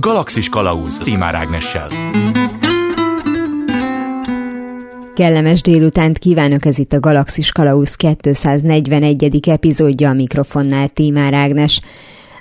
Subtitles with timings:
[0.00, 1.88] Galaxis Kalauz Timár Ágnessel.
[5.14, 9.48] Kellemes délutánt kívánok, ez itt a Galaxis Kalauz 241.
[9.48, 11.80] epizódja a mikrofonnál Tímár Ágnes.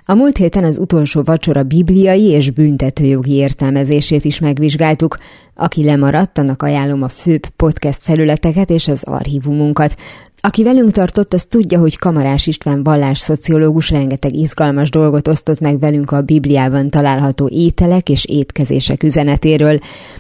[0.05, 5.17] A múlt héten az utolsó vacsora bibliai és büntetőjogi értelmezését is megvizsgáltuk.
[5.55, 9.95] Aki lemaradt, annak ajánlom a főbb podcast felületeket és az archívumunkat.
[10.43, 16.11] Aki velünk tartott, az tudja, hogy Kamarás István vallásszociológus rengeteg izgalmas dolgot osztott meg velünk
[16.11, 19.79] a Bibliában található ételek és étkezések üzenetéről.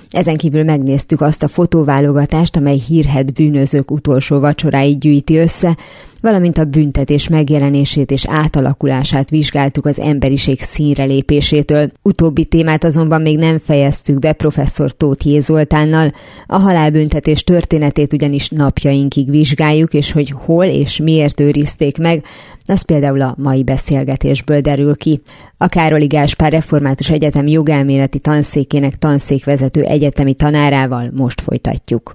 [0.09, 5.77] Ezen kívül megnéztük azt a fotóválogatást, amely hírhet bűnözők utolsó vacsoráit gyűjti össze,
[6.21, 11.87] valamint a büntetés megjelenését és átalakulását vizsgáltuk az emberiség színre lépésétől.
[12.01, 16.09] Utóbbi témát azonban még nem fejeztük be professzor Tóth Zoltánnal.
[16.47, 22.23] A halálbüntetés történetét ugyanis napjainkig vizsgáljuk, és hogy hol és miért őrizték meg,
[22.65, 25.19] az például a mai beszélgetésből derül ki.
[25.57, 32.13] A Károli Gáspár Református Egyetem jogelméleti tanszékének tanszékvezető egyetemi tanárával most folytatjuk.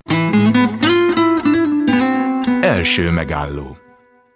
[2.60, 3.76] Első megálló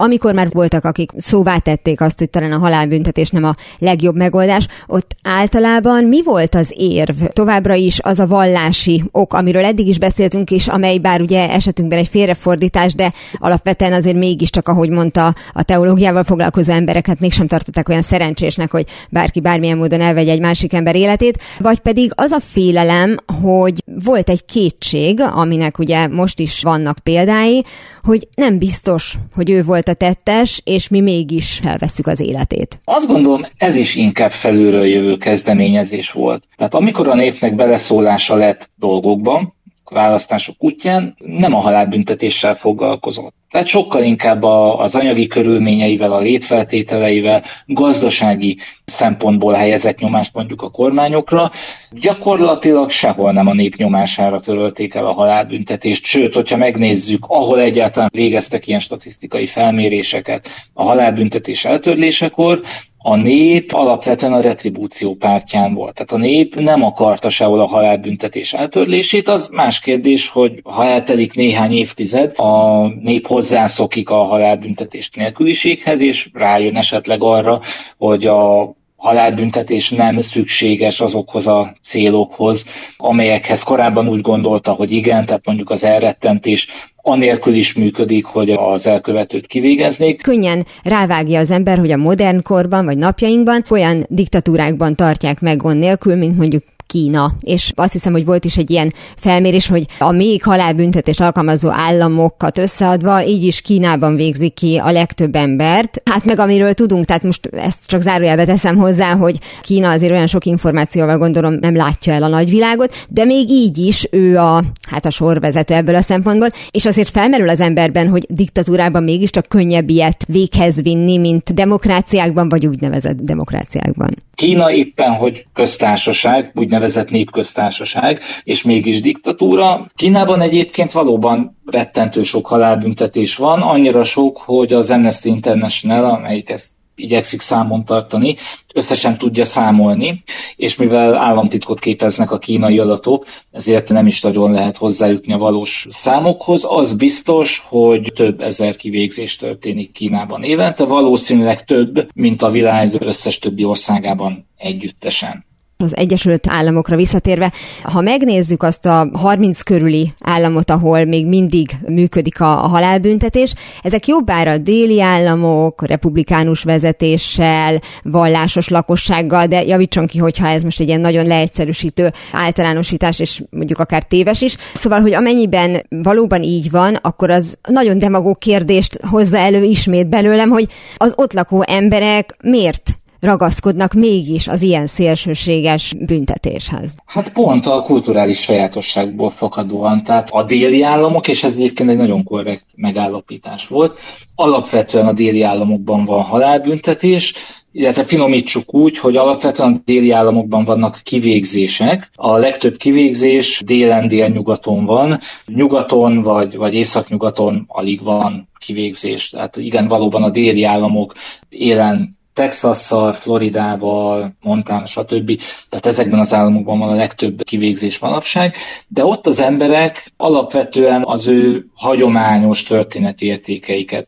[0.01, 4.67] amikor már voltak, akik szóvá tették azt, hogy talán a halálbüntetés nem a legjobb megoldás,
[4.87, 7.25] ott általában mi volt az érv?
[7.33, 11.99] Továbbra is az a vallási ok, amiről eddig is beszéltünk, és amely bár ugye esetünkben
[11.99, 18.03] egy félrefordítás, de alapvetően azért mégiscsak, ahogy mondta, a teológiával foglalkozó embereket mégsem tartották olyan
[18.03, 23.17] szerencsésnek, hogy bárki bármilyen módon elvegye egy másik ember életét, vagy pedig az a félelem,
[23.43, 27.65] hogy volt egy kétség, aminek ugye most is vannak példái,
[28.03, 32.79] hogy nem biztos, hogy ő volt a tettes, és mi mégis felveszük az életét.
[32.85, 36.47] Azt gondolom, ez is inkább felülről jövő kezdeményezés volt.
[36.57, 39.55] Tehát amikor a népnek beleszólása lett dolgokban,
[39.91, 43.35] választások útján nem a halálbüntetéssel foglalkozott.
[43.51, 51.51] Tehát sokkal inkább az anyagi körülményeivel, a létfeltételeivel, gazdasági szempontból helyezett nyomást mondjuk a kormányokra.
[51.91, 58.11] Gyakorlatilag sehol nem a nép nyomására törölték el a halálbüntetést, sőt, hogyha megnézzük, ahol egyáltalán
[58.13, 62.61] végeztek ilyen statisztikai felméréseket a halálbüntetés eltörlésekor,
[63.03, 65.95] a nép alapvetően a retribúció pártján volt.
[65.95, 71.35] Tehát a nép nem akarta sehol a halálbüntetés eltörlését, az más kérdés, hogy ha eltelik
[71.35, 77.61] néhány évtized, a nép hozzászokik a halálbüntetés nélküliséghez, és rájön esetleg arra,
[77.99, 82.65] hogy a halálbüntetés nem szükséges azokhoz a célokhoz,
[82.97, 86.69] amelyekhez korábban úgy gondolta, hogy igen, tehát mondjuk az elrettentés
[87.03, 90.23] anélkül is működik, hogy az elkövetőt kivégeznék.
[90.23, 95.79] Könnyen rávágja az ember, hogy a modern korban vagy napjainkban olyan diktatúrákban tartják meg gond
[95.79, 97.33] nélkül, mint mondjuk Kína.
[97.41, 102.59] És azt hiszem, hogy volt is egy ilyen felmérés, hogy a még halálbüntetés alkalmazó államokat
[102.59, 106.03] összeadva, így is Kínában végzik ki a legtöbb embert.
[106.05, 110.27] Hát meg amiről tudunk, tehát most ezt csak zárójelbe teszem hozzá, hogy Kína azért olyan
[110.27, 115.07] sok információval gondolom nem látja el a nagyvilágot, de még így is ő a, hát
[115.07, 120.25] a sorvezető ebből a szempontból, és azért felmerül az emberben, hogy diktatúrában mégiscsak könnyebb ilyet
[120.29, 124.11] véghez vinni, mint demokráciákban, vagy úgynevezett demokráciákban.
[124.35, 126.80] Kína éppen, hogy köztársaság, úgynevezett
[127.11, 129.87] népköztársaság, és mégis diktatúra.
[129.95, 136.71] Kínában egyébként valóban rettentő sok halálbüntetés van, annyira sok, hogy az Amnesty International, amelyik ezt
[137.01, 138.37] igyekszik számon tartani,
[138.75, 140.23] összesen tudja számolni,
[140.57, 145.87] és mivel államtitkot képeznek a kínai adatok, ezért nem is nagyon lehet hozzájutni a valós
[145.91, 146.65] számokhoz.
[146.69, 153.39] Az biztos, hogy több ezer kivégzés történik Kínában évente, valószínűleg több, mint a világ összes
[153.39, 155.49] többi országában együttesen
[155.83, 157.53] az Egyesült Államokra visszatérve,
[157.83, 164.07] ha megnézzük azt a 30 körüli államot, ahol még mindig működik a, a halálbüntetés, ezek
[164.07, 171.01] jobbára déli államok, republikánus vezetéssel, vallásos lakossággal, de javítson ki, hogyha ez most egy ilyen
[171.01, 174.57] nagyon leegyszerűsítő általánosítás, és mondjuk akár téves is.
[174.75, 180.49] Szóval, hogy amennyiben valóban így van, akkor az nagyon demagóg kérdést hozza elő ismét belőlem,
[180.49, 182.91] hogy az ott lakó emberek miért
[183.21, 186.95] ragaszkodnak mégis az ilyen szélsőséges büntetéshez?
[187.07, 190.05] Hát pont a kulturális sajátosságból fakadóan.
[190.05, 194.01] Tehát a déli államok, és ez egyébként egy nagyon korrekt megállapítás volt,
[194.35, 197.35] alapvetően a déli államokban van halálbüntetés,
[197.73, 202.11] illetve finomítsuk úgy, hogy alapvetően a déli államokban vannak kivégzések.
[202.15, 205.19] A legtöbb kivégzés délen, délnyugaton van.
[205.47, 209.29] Nyugaton vagy, vagy északnyugaton alig van kivégzés.
[209.29, 211.15] Tehát igen, valóban a déli államok
[211.49, 215.41] élen Texasszal, Floridával, Montana, stb.
[215.69, 218.55] Tehát ezekben az államokban van a legtöbb kivégzés manapság,
[218.89, 224.07] de ott az emberek alapvetően az ő hagyományos történeti értékeiket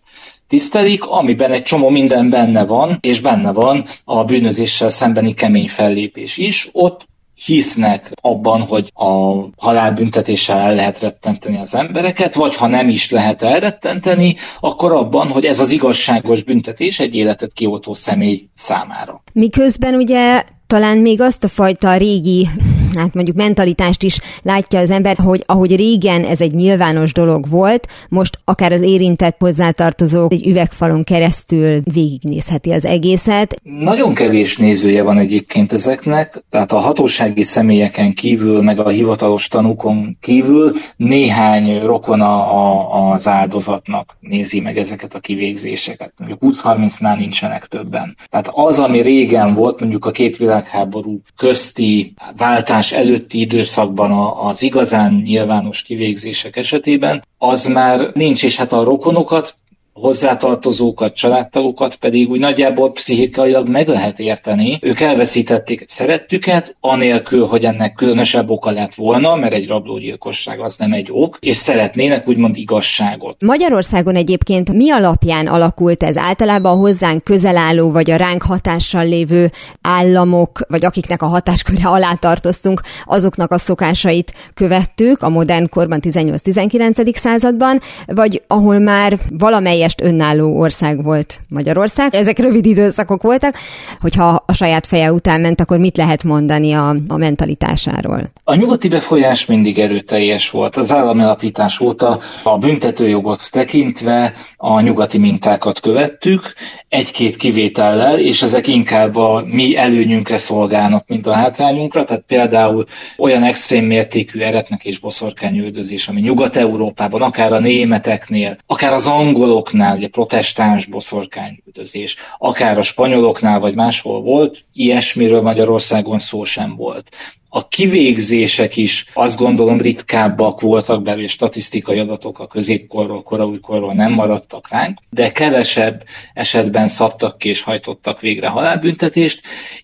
[0.53, 6.37] tisztelik, amiben egy csomó minden benne van, és benne van a bűnözéssel szembeni kemény fellépés
[6.37, 6.69] is.
[6.73, 7.07] Ott
[7.45, 13.43] hisznek abban, hogy a halálbüntetéssel el lehet rettenteni az embereket, vagy ha nem is lehet
[13.43, 19.23] elrettenteni, akkor abban, hogy ez az igazságos büntetés egy életet kioltó személy számára.
[19.33, 22.49] Miközben ugye talán még azt a fajta régi
[22.97, 27.87] hát mondjuk mentalitást is látja az ember, hogy ahogy régen ez egy nyilvános dolog volt,
[28.09, 33.61] most akár az érintett hozzátartozó egy üvegfalon keresztül végignézheti az egészet.
[33.63, 40.17] Nagyon kevés nézője van egyébként ezeknek, tehát a hatósági személyeken kívül, meg a hivatalos tanúkon
[40.21, 46.13] kívül néhány rokona a, az áldozatnak nézi meg ezeket a kivégzéseket.
[46.19, 48.17] Mondjuk 20-30-nál nincsenek többen.
[48.31, 54.11] Tehát az, ami régen volt, mondjuk a két világháború közti váltás váltás előtti időszakban
[54.47, 59.55] az igazán nyilvános kivégzések esetében, az már nincs, és hát a rokonokat
[59.93, 64.79] hozzátartozókat, családtagokat pedig úgy nagyjából pszichikailag meg lehet érteni.
[64.81, 70.93] Ők elveszítették szerettüket, anélkül, hogy ennek különösebb oka lett volna, mert egy rablógyilkosság az nem
[70.93, 73.37] egy ok, és szeretnének úgymond igazságot.
[73.41, 76.17] Magyarországon egyébként mi alapján alakult ez?
[76.17, 79.51] Általában a hozzánk közel álló, vagy a ránk hatással lévő
[79.81, 87.17] államok, vagy akiknek a hatásköre alá tartoztunk, azoknak a szokásait követtük a modern korban 18-19.
[87.17, 92.15] században, vagy ahol már valamely teljest önálló ország volt Magyarország.
[92.15, 93.55] Ezek rövid időszakok voltak,
[94.01, 98.21] hogyha a saját feje után ment, akkor mit lehet mondani a, a mentalitásáról?
[98.45, 100.77] A nyugati befolyás mindig erőteljes volt.
[100.77, 106.55] Az alapítás óta a büntetőjogot tekintve a nyugati mintákat követtük,
[106.89, 112.05] egy-két kivétellel, és ezek inkább a mi előnyünkre szolgálnak, mint a hátrányunkra.
[112.05, 112.85] Tehát például
[113.19, 119.97] olyan extrém mértékű eretnek és boszorkányüldözés, ami Nyugat-Európában, akár a németeknél, akár az angolok spanyoloknál,
[119.97, 127.17] ugye protestáns boszorkányüldözés, akár a spanyoloknál vagy máshol volt, ilyesmiről Magyarországon szó sem volt.
[127.55, 134.69] A kivégzések is azt gondolom ritkábbak voltak belőle, statisztikai adatok a középkorról, koraújkorról nem maradtak
[134.71, 136.05] ránk, de kevesebb
[136.35, 139.41] esetben szabtak ki és hajtottak végre halálbüntetést,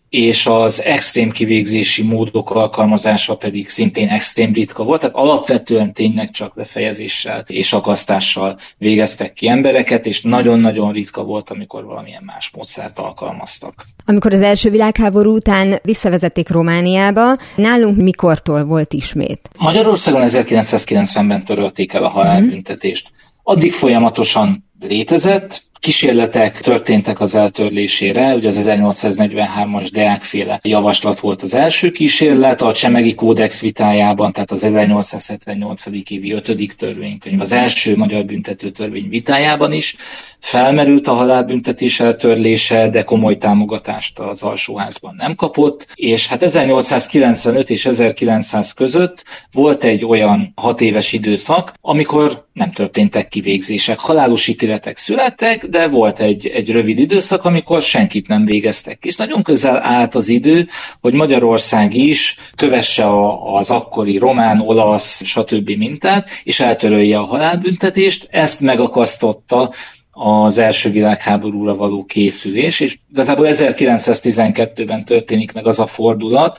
[0.09, 6.57] és az extrém kivégzési módok alkalmazása pedig szintén extrém ritka volt, tehát alapvetően tényleg csak
[6.57, 13.85] lefejezéssel és akasztással végeztek ki embereket, és nagyon-nagyon ritka volt, amikor valamilyen más módszert alkalmaztak.
[14.07, 19.51] Amikor az első világháború után visszavezették Romániába, nálunk mikortól volt ismét?
[19.59, 23.11] Magyarországon 1990-ben törölték el a halálbüntetést.
[23.43, 31.91] Addig folyamatosan létezett, kísérletek történtek az eltörlésére, ugye az 1843-as Deák-féle javaslat volt az első
[31.91, 35.87] kísérlet, a Csemegi Kódex vitájában, tehát az 1878.
[36.09, 36.75] évi 5.
[36.77, 39.97] törvénykönyv, az első magyar büntető törvény vitájában is
[40.41, 47.87] felmerült a halálbüntetés eltörlése, de komoly támogatást az alsóházban nem kapott, és hát 1895 és
[47.87, 55.67] 1900 között volt egy olyan hat éves időszak, amikor nem történtek kivégzések, halálos ítéletek születtek,
[55.67, 59.05] de volt egy, egy rövid időszak, amikor senkit nem végeztek.
[59.05, 60.67] És nagyon közel állt az idő,
[61.01, 65.71] hogy Magyarország is kövesse a, az akkori román, olasz, stb.
[65.71, 68.29] mintát, és eltörölje a halálbüntetést.
[68.31, 69.73] Ezt megakasztotta
[70.11, 76.59] az első világháborúra való készülés, és igazából 1912-ben történik meg az a fordulat,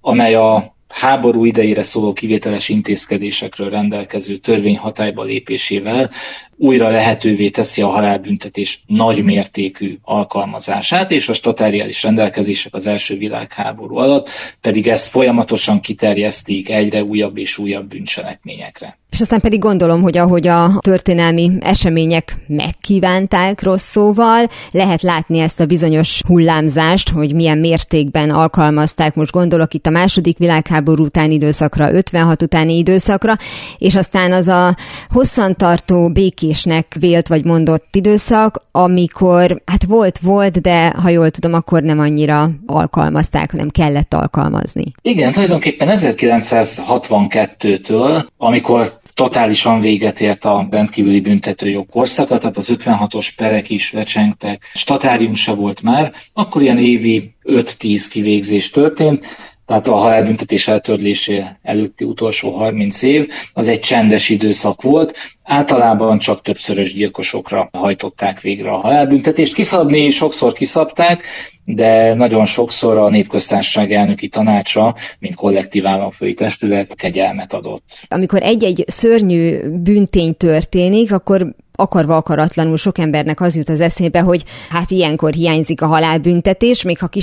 [0.00, 6.10] amely a háború idejére szóló kivételes intézkedésekről rendelkező törvény hatályba lépésével
[6.56, 14.30] újra lehetővé teszi a halálbüntetés nagymértékű alkalmazását, és a statáriális rendelkezések az első világháború alatt
[14.60, 18.98] pedig ezt folyamatosan kiterjesztik egyre újabb és újabb bűncselekményekre.
[19.10, 25.60] És aztán pedig gondolom, hogy ahogy a történelmi események megkívánták rossz szóval, lehet látni ezt
[25.60, 31.92] a bizonyos hullámzást, hogy milyen mértékben alkalmazták, most gondolok itt a második világháború utáni időszakra,
[31.92, 33.36] 56 utáni időszakra,
[33.78, 34.76] és aztán az a
[35.08, 36.08] hosszantartó
[36.44, 41.98] békésnek vélt vagy mondott időszak, amikor hát volt, volt, de ha jól tudom, akkor nem
[41.98, 44.84] annyira alkalmazták, hanem kellett alkalmazni.
[45.02, 53.70] Igen, tulajdonképpen 1962-től, amikor totálisan véget ért a rendkívüli büntetőjog korszaka, tehát az 56-os perek
[53.70, 59.26] is lecsengtek, statárium se volt már, akkor ilyen évi 5-10 kivégzés történt,
[59.66, 66.42] tehát a halálbüntetés eltörlése előtti utolsó 30 év, az egy csendes időszak volt, általában csak
[66.42, 69.54] többszörös gyilkosokra hajtották végre a halálbüntetést.
[69.54, 71.22] Kiszabni sokszor kiszabták,
[71.64, 77.82] de nagyon sokszor a népköztársaság elnöki tanácsa, mint kollektív államfői testület kegyelmet adott.
[78.08, 84.44] Amikor egy-egy szörnyű büntény történik, akkor akarva akaratlanul sok embernek az jut az eszébe, hogy
[84.70, 87.20] hát ilyenkor hiányzik a halálbüntetés, még ha ki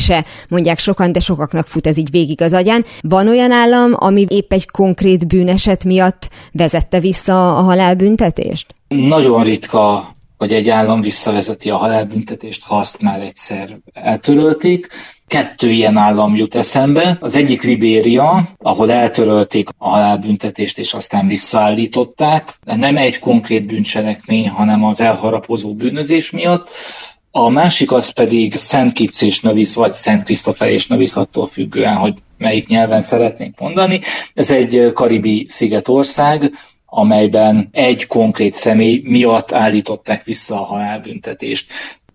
[0.50, 2.86] mondják sokan, de sokaknak fut ez így végig az agyán.
[3.02, 8.76] Van olyan állam, ami épp egy konkrét bűneset miatt vezette vissza a halálbüntetést?
[8.88, 14.88] Nagyon ritka hogy egy állam visszavezeti a halálbüntetést, ha azt már egyszer eltörölték.
[15.32, 17.18] Kettő ilyen állam jut eszembe.
[17.22, 22.54] Az egyik Libéria, ahol eltörölték a halálbüntetést, és aztán visszaállították.
[22.66, 26.70] De nem egy konkrét bűncselekmény, hanem az elharapozó bűnözés miatt.
[27.32, 31.96] A másik az pedig Szent Kitts és Navis, vagy Szent Krisztofer és Navis, attól függően,
[31.96, 34.00] hogy melyik nyelven szeretnénk mondani.
[34.34, 36.52] Ez egy karibi szigetország,
[36.86, 41.72] amelyben egy konkrét személy miatt állították vissza a halálbüntetést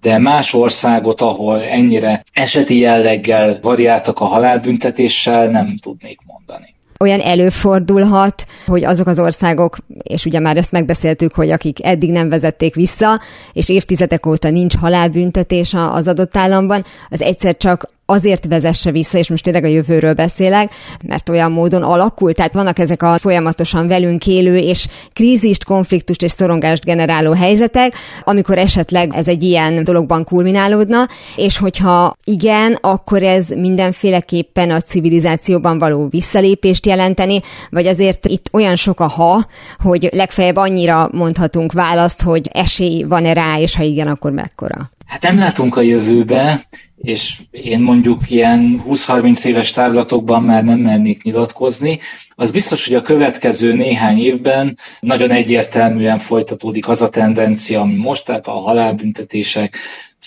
[0.06, 6.74] de más országot, ahol ennyire eseti jelleggel variáltak a halálbüntetéssel, nem tudnék mondani.
[7.00, 12.28] Olyan előfordulhat, hogy azok az országok, és ugye már ezt megbeszéltük, hogy akik eddig nem
[12.28, 13.20] vezették vissza,
[13.52, 19.28] és évtizedek óta nincs halálbüntetés az adott államban, az egyszer csak azért vezesse vissza, és
[19.28, 20.72] most tényleg a jövőről beszélek,
[21.04, 26.30] mert olyan módon alakul, tehát vannak ezek a folyamatosan velünk élő és krízist, konfliktust és
[26.30, 27.94] szorongást generáló helyzetek,
[28.24, 35.78] amikor esetleg ez egy ilyen dologban kulminálódna, és hogyha igen, akkor ez mindenféleképpen a civilizációban
[35.78, 39.46] való visszalépést jelenteni, vagy azért itt olyan sok a ha,
[39.78, 44.90] hogy legfeljebb annyira mondhatunk választ, hogy esély van-e rá, és ha igen, akkor mekkora?
[45.06, 46.64] Hát nem látunk a jövőbe,
[46.96, 51.98] és én mondjuk ilyen 20-30 éves távlatokban már nem mernék nyilatkozni,
[52.34, 58.24] az biztos, hogy a következő néhány évben nagyon egyértelműen folytatódik az a tendencia, ami most,
[58.24, 59.76] tehát a halálbüntetések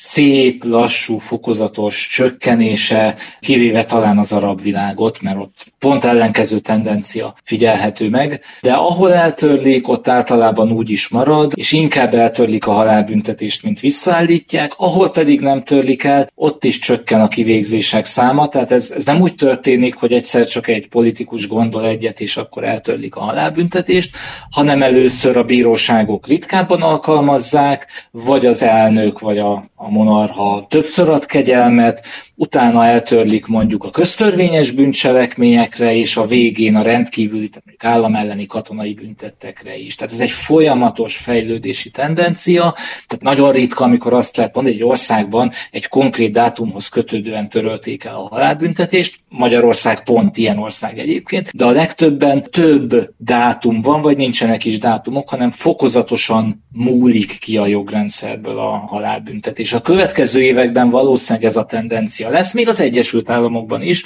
[0.01, 8.09] szép, lassú, fokozatos csökkenése, kivéve talán az arab világot, mert ott pont ellenkező tendencia figyelhető
[8.09, 13.79] meg, de ahol eltörlik, ott általában úgy is marad, és inkább eltörlik a halálbüntetést, mint
[13.79, 19.05] visszaállítják, ahol pedig nem törlik el, ott is csökken a kivégzések száma, tehát ez, ez
[19.05, 24.17] nem úgy történik, hogy egyszer csak egy politikus gondol egyet, és akkor eltörlik a halálbüntetést,
[24.51, 31.25] hanem először a bíróságok ritkábban alkalmazzák, vagy az elnök, vagy a, a monarha többször ad
[31.25, 32.05] kegyelmet,
[32.35, 38.45] utána eltörlik mondjuk a köztörvényes bűncselekményekre, és a végén a rendkívüli, tehát mondjuk állam elleni
[38.45, 39.95] katonai büntettekre is.
[39.95, 42.75] Tehát ez egy folyamatos fejlődési tendencia,
[43.07, 48.03] tehát nagyon ritka, amikor azt lehet mondani, hogy egy országban egy konkrét dátumhoz kötődően törölték
[48.03, 54.17] el a halálbüntetést, Magyarország pont ilyen ország egyébként, de a legtöbben több dátum van, vagy
[54.17, 59.68] nincsenek is dátumok, hanem fokozatosan múlik ki a jogrendszerből a halálbüntetés.
[59.73, 64.03] A következő években valószínűleg ez a tendencia lesz, még az Egyesült Államokban is,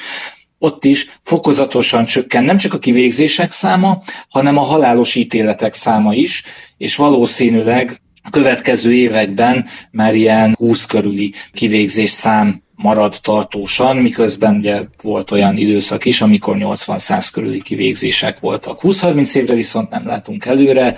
[0.60, 6.44] ott is fokozatosan csökken nem csak a kivégzések száma, hanem a halálos ítéletek száma is,
[6.78, 14.82] és valószínűleg a következő években már ilyen 20 körüli kivégzés szám marad tartósan, miközben ugye
[15.02, 18.80] volt olyan időszak is, amikor 80-100 körüli kivégzések voltak.
[18.82, 20.96] 20-30 évre viszont nem látunk előre,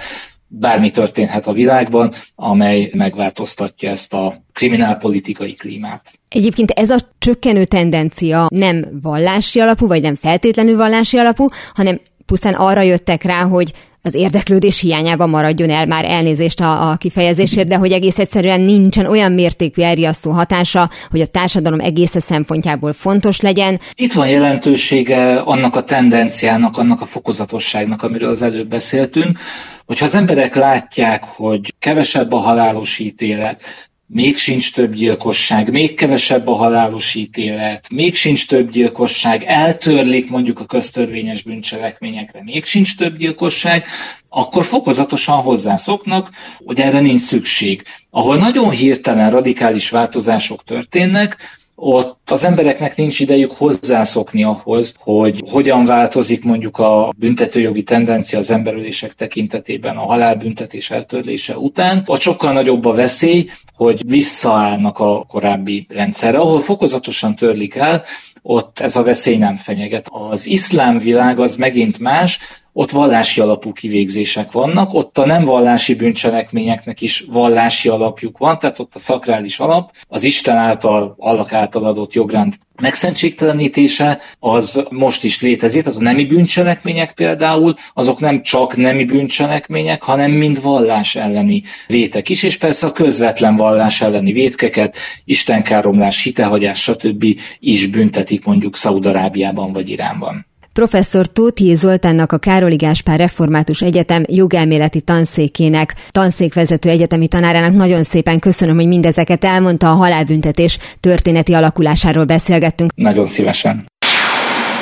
[0.59, 6.19] bármi történhet a világban, amely megváltoztatja ezt a kriminálpolitikai klímát.
[6.29, 12.53] Egyébként ez a csökkenő tendencia nem vallási alapú, vagy nem feltétlenül vallási alapú, hanem pusztán
[12.53, 13.73] arra jöttek rá, hogy
[14.05, 19.05] az érdeklődés hiányában maradjon el már elnézést a, a kifejezésért, de hogy egész egyszerűen nincsen
[19.05, 23.79] olyan mértékű elriasztó hatása, hogy a társadalom egész szempontjából fontos legyen.
[23.95, 29.39] Itt van jelentősége annak a tendenciának, annak a fokozatosságnak, amiről az előbb beszéltünk,
[29.85, 33.61] hogyha az emberek látják, hogy kevesebb a halálos ítélet,
[34.07, 40.59] még sincs több gyilkosság, még kevesebb a halálos ítélet, még sincs több gyilkosság, eltörlik mondjuk
[40.59, 43.85] a köztörvényes bűncselekményekre, még sincs több gyilkosság,
[44.27, 46.29] akkor fokozatosan hozzászoknak,
[46.65, 47.83] hogy erre nincs szükség.
[48.09, 51.37] Ahol nagyon hirtelen radikális változások történnek,
[51.75, 58.51] ott az embereknek nincs idejük hozzászokni ahhoz, hogy hogyan változik mondjuk a büntetőjogi tendencia az
[58.51, 62.03] emberülések tekintetében a halálbüntetés eltörlése után.
[62.05, 68.03] A sokkal nagyobb a veszély, hogy visszaállnak a korábbi rendszerre, ahol fokozatosan törlik el,
[68.47, 70.07] ott ez a veszély nem fenyeget.
[70.11, 72.39] Az iszlám világ az megint más,
[72.73, 78.79] ott vallási alapú kivégzések vannak, ott a nem vallási bűncselekményeknek is vallási alapjuk van, tehát
[78.79, 85.41] ott a szakrális alap, az Isten által, Allah által adott jogrend megszentségtelenítése, az most is
[85.41, 91.61] létezik, tehát a nemi bűncselekmények például, azok nem csak nemi bűncselekmények, hanem mind vallás elleni
[91.87, 97.25] vétek is, és persze a közvetlen vallás elleni vétkeket, istenkáromlás, hitehagyás, stb.
[97.59, 100.45] is büntetik mondjuk Szaudarábiában vagy Iránban.
[100.75, 108.39] Professzor Tóti Zoltánnak a Károli Gáspár Református Egyetem jogelméleti tanszékének, tanszékvezető egyetemi tanárának nagyon szépen
[108.39, 112.91] köszönöm, hogy mindezeket elmondta a halálbüntetés történeti alakulásáról beszélgettünk.
[112.95, 113.85] Nagyon szívesen.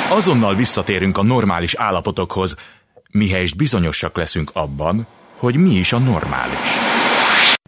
[0.08, 2.54] Azonnal visszatérünk a normális állapotokhoz,
[3.10, 5.06] mihelyest bizonyosak leszünk abban,
[5.38, 6.93] hogy mi is a normális.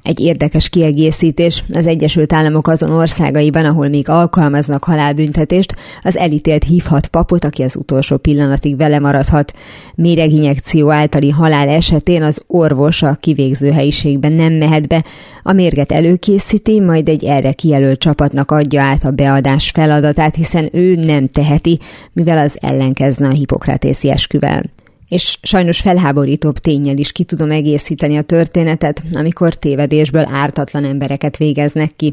[0.07, 1.65] Egy érdekes kiegészítés.
[1.73, 7.77] Az Egyesült Államok azon országaiban, ahol még alkalmaznak halálbüntetést, az elítélt hívhat papot, aki az
[7.77, 9.53] utolsó pillanatig vele maradhat.
[9.95, 15.05] Méreginjekció általi halál esetén az orvos a kivégző helyiségben nem mehet be,
[15.43, 20.95] a mérget előkészíti, majd egy erre kijelölt csapatnak adja át a beadás feladatát, hiszen ő
[20.95, 21.79] nem teheti,
[22.13, 24.63] mivel az ellenkezne a hipokratészi esküvel
[25.09, 31.91] és sajnos felháborítóbb tényel is ki tudom egészíteni a történetet, amikor tévedésből ártatlan embereket végeznek
[31.97, 32.13] ki.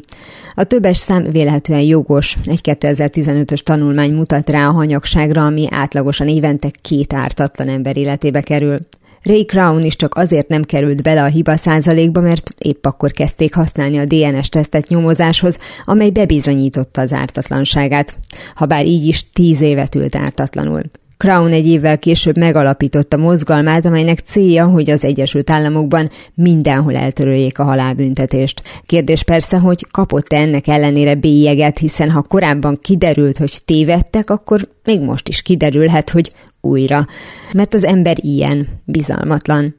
[0.54, 6.72] A többes szám vélhetően jogos, egy 2015-ös tanulmány mutat rá a hanyagságra, ami átlagosan évente
[6.82, 8.78] két ártatlan ember életébe kerül.
[9.24, 13.56] Ray Crown is csak azért nem került bele a hiba százalékba, mert épp akkor kezdték
[13.56, 18.18] használni a DNS tesztet nyomozáshoz, amely bebizonyította az ártatlanságát.
[18.56, 20.82] Habár így is tíz évet ült ártatlanul.
[21.24, 27.64] Crown egy évvel később megalapította mozgalmát, amelynek célja, hogy az Egyesült Államokban mindenhol eltöröljék a
[27.64, 28.62] halálbüntetést.
[28.86, 35.02] Kérdés persze, hogy kapott-e ennek ellenére bélyeget, hiszen ha korábban kiderült, hogy tévedtek, akkor még
[35.02, 36.30] most is kiderülhet, hogy
[36.62, 37.08] újra.
[37.54, 39.76] Mert az ember ilyen, bizalmatlan.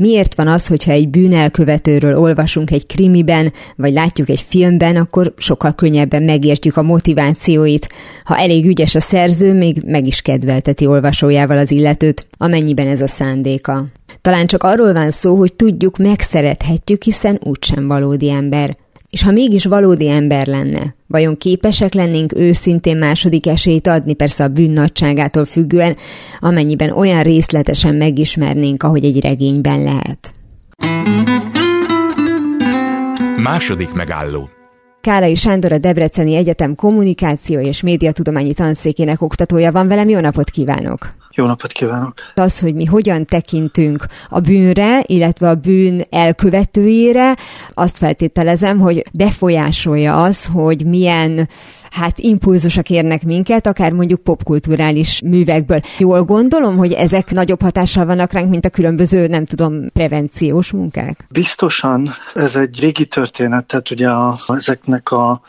[0.00, 5.74] Miért van az, hogyha egy bűnelkövetőről olvasunk egy krimiben, vagy látjuk egy filmben, akkor sokkal
[5.74, 7.88] könnyebben megértjük a motivációit.
[8.24, 13.06] Ha elég ügyes a szerző, még meg is kedvelteti olvasójával az illetőt, amennyiben ez a
[13.06, 13.84] szándéka.
[14.20, 18.76] Talán csak arról van szó, hogy tudjuk, megszerethetjük, hiszen úgysem valódi ember.
[19.10, 24.48] És ha mégis valódi ember lenne, vajon képesek lennénk őszintén második esélyt adni, persze a
[24.48, 25.96] bűn nagyságától függően,
[26.40, 30.32] amennyiben olyan részletesen megismernénk, ahogy egy regényben lehet?
[33.36, 34.48] Második megálló
[35.00, 40.08] Kálai Sándor a Debreceni Egyetem kommunikáció és médiatudományi tanszékének oktatója van velem.
[40.08, 41.19] Jó napot kívánok!
[41.34, 42.14] Jó napot kívánok!
[42.34, 47.36] Az, hogy mi hogyan tekintünk a bűnre, illetve a bűn elkövetőjére,
[47.74, 51.48] azt feltételezem, hogy befolyásolja az, hogy milyen
[51.90, 55.80] hát impulzusok érnek minket, akár mondjuk popkulturális művekből.
[55.98, 61.26] Jól gondolom, hogy ezek nagyobb hatással vannak ránk, mint a különböző, nem tudom, prevenciós munkák?
[61.30, 65.40] Biztosan, ez egy régi történet, tehát ugye a, ezeknek a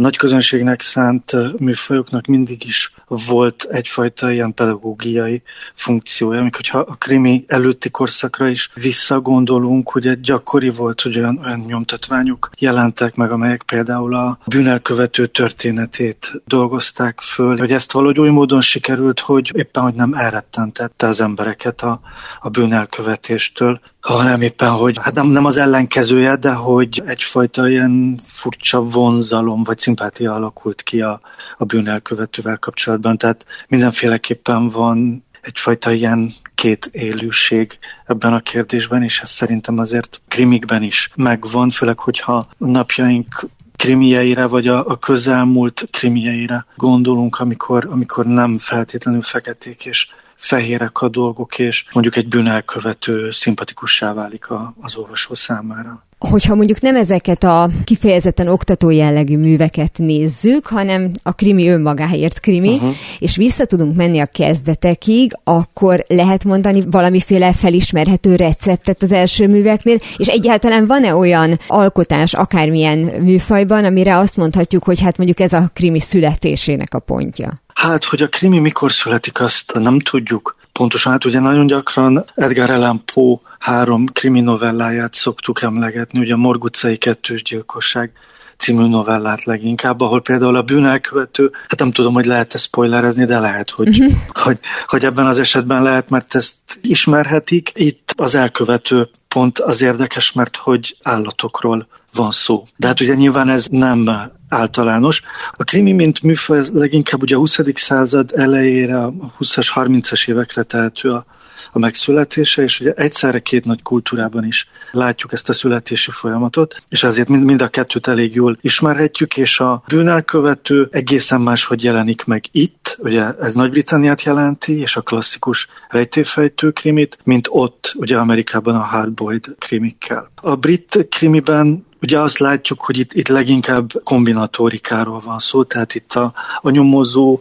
[0.00, 5.42] nagy közönségnek szánt műfajoknak mindig is volt egyfajta ilyen pedagógiai
[5.74, 11.64] funkciója, amikor ha a krimi előtti korszakra is visszagondolunk, ugye gyakori volt, hogy olyan, olyan
[11.66, 18.60] nyomtatványok jelentek meg, amelyek például a bűnelkövető történetét dolgozták föl, hogy ezt valahogy oly módon
[18.60, 22.00] sikerült, hogy éppen, hogy nem elrettentette az embereket a,
[22.40, 28.82] a bűnelkövetéstől, hanem éppen, hogy hát nem, nem az ellenkezője, de hogy egyfajta ilyen furcsa
[28.82, 31.20] vonzalom vagy szimpátia alakult ki a,
[31.56, 33.18] a bűnelkövetővel kapcsolatban.
[33.18, 40.82] Tehát mindenféleképpen van egyfajta ilyen két élőség ebben a kérdésben, és ez szerintem azért krimikben
[40.82, 48.58] is megvan, főleg, hogyha napjaink krimieire, vagy a, a közelmúlt krimieire gondolunk, amikor, amikor nem
[48.58, 50.08] feltétlenül feketék és
[50.40, 56.04] fehérek a dolgok, és mondjuk egy bűnelkövető szimpatikussá válik a, az olvasó számára.
[56.18, 62.74] Hogyha mondjuk nem ezeket a kifejezetten oktató jellegű műveket nézzük, hanem a krimi önmagáért krimi,
[62.74, 62.94] uh-huh.
[63.18, 69.96] és vissza tudunk menni a kezdetekig, akkor lehet mondani valamiféle felismerhető receptet az első műveknél,
[70.16, 75.70] és egyáltalán van-e olyan alkotás akármilyen műfajban, amire azt mondhatjuk, hogy hát mondjuk ez a
[75.74, 77.52] krimi születésének a pontja?
[77.80, 80.56] Hát, hogy a krimi mikor születik, azt nem tudjuk.
[80.72, 86.36] Pontosan, hát ugye nagyon gyakran Edgar Allan Poe három krimi novelláját szoktuk emlegetni, ugye a
[86.36, 88.12] Morgucai kettős gyilkosság
[88.56, 93.70] című novellát leginkább, ahol például a bűnelkövető, hát nem tudom, hogy lehet-e spoilerezni, de lehet,
[93.70, 94.12] hogy, uh-huh.
[94.44, 97.72] hogy, hogy ebben az esetben lehet, mert ezt ismerhetik.
[97.74, 102.64] Itt az elkövető pont az érdekes, mert hogy állatokról van szó.
[102.76, 104.10] De hát ugye nyilván ez nem
[104.48, 105.22] általános.
[105.52, 107.58] A krimi, mint műfaj, leginkább ugye a 20.
[107.74, 111.24] század elejére, a 20-as, 30-as évekre tehető a,
[111.72, 117.06] a megszületése, és ugye egyszerre két nagy kultúrában is látjuk ezt a születési folyamatot, és
[117.26, 122.96] mind, mind a kettőt elég jól ismerhetjük, és a bűnelkövető egészen máshogy jelenik meg itt,
[122.98, 129.44] ugye ez Nagy-Britanniát jelenti, és a klasszikus rejtéfejtő krimit, mint ott, ugye Amerikában a hardboiled
[129.58, 130.30] krimikkel.
[130.34, 136.12] A brit krimiben Ugye azt látjuk, hogy itt, itt leginkább kombinatórikáról van szó, tehát itt
[136.12, 137.40] a, a nyomozó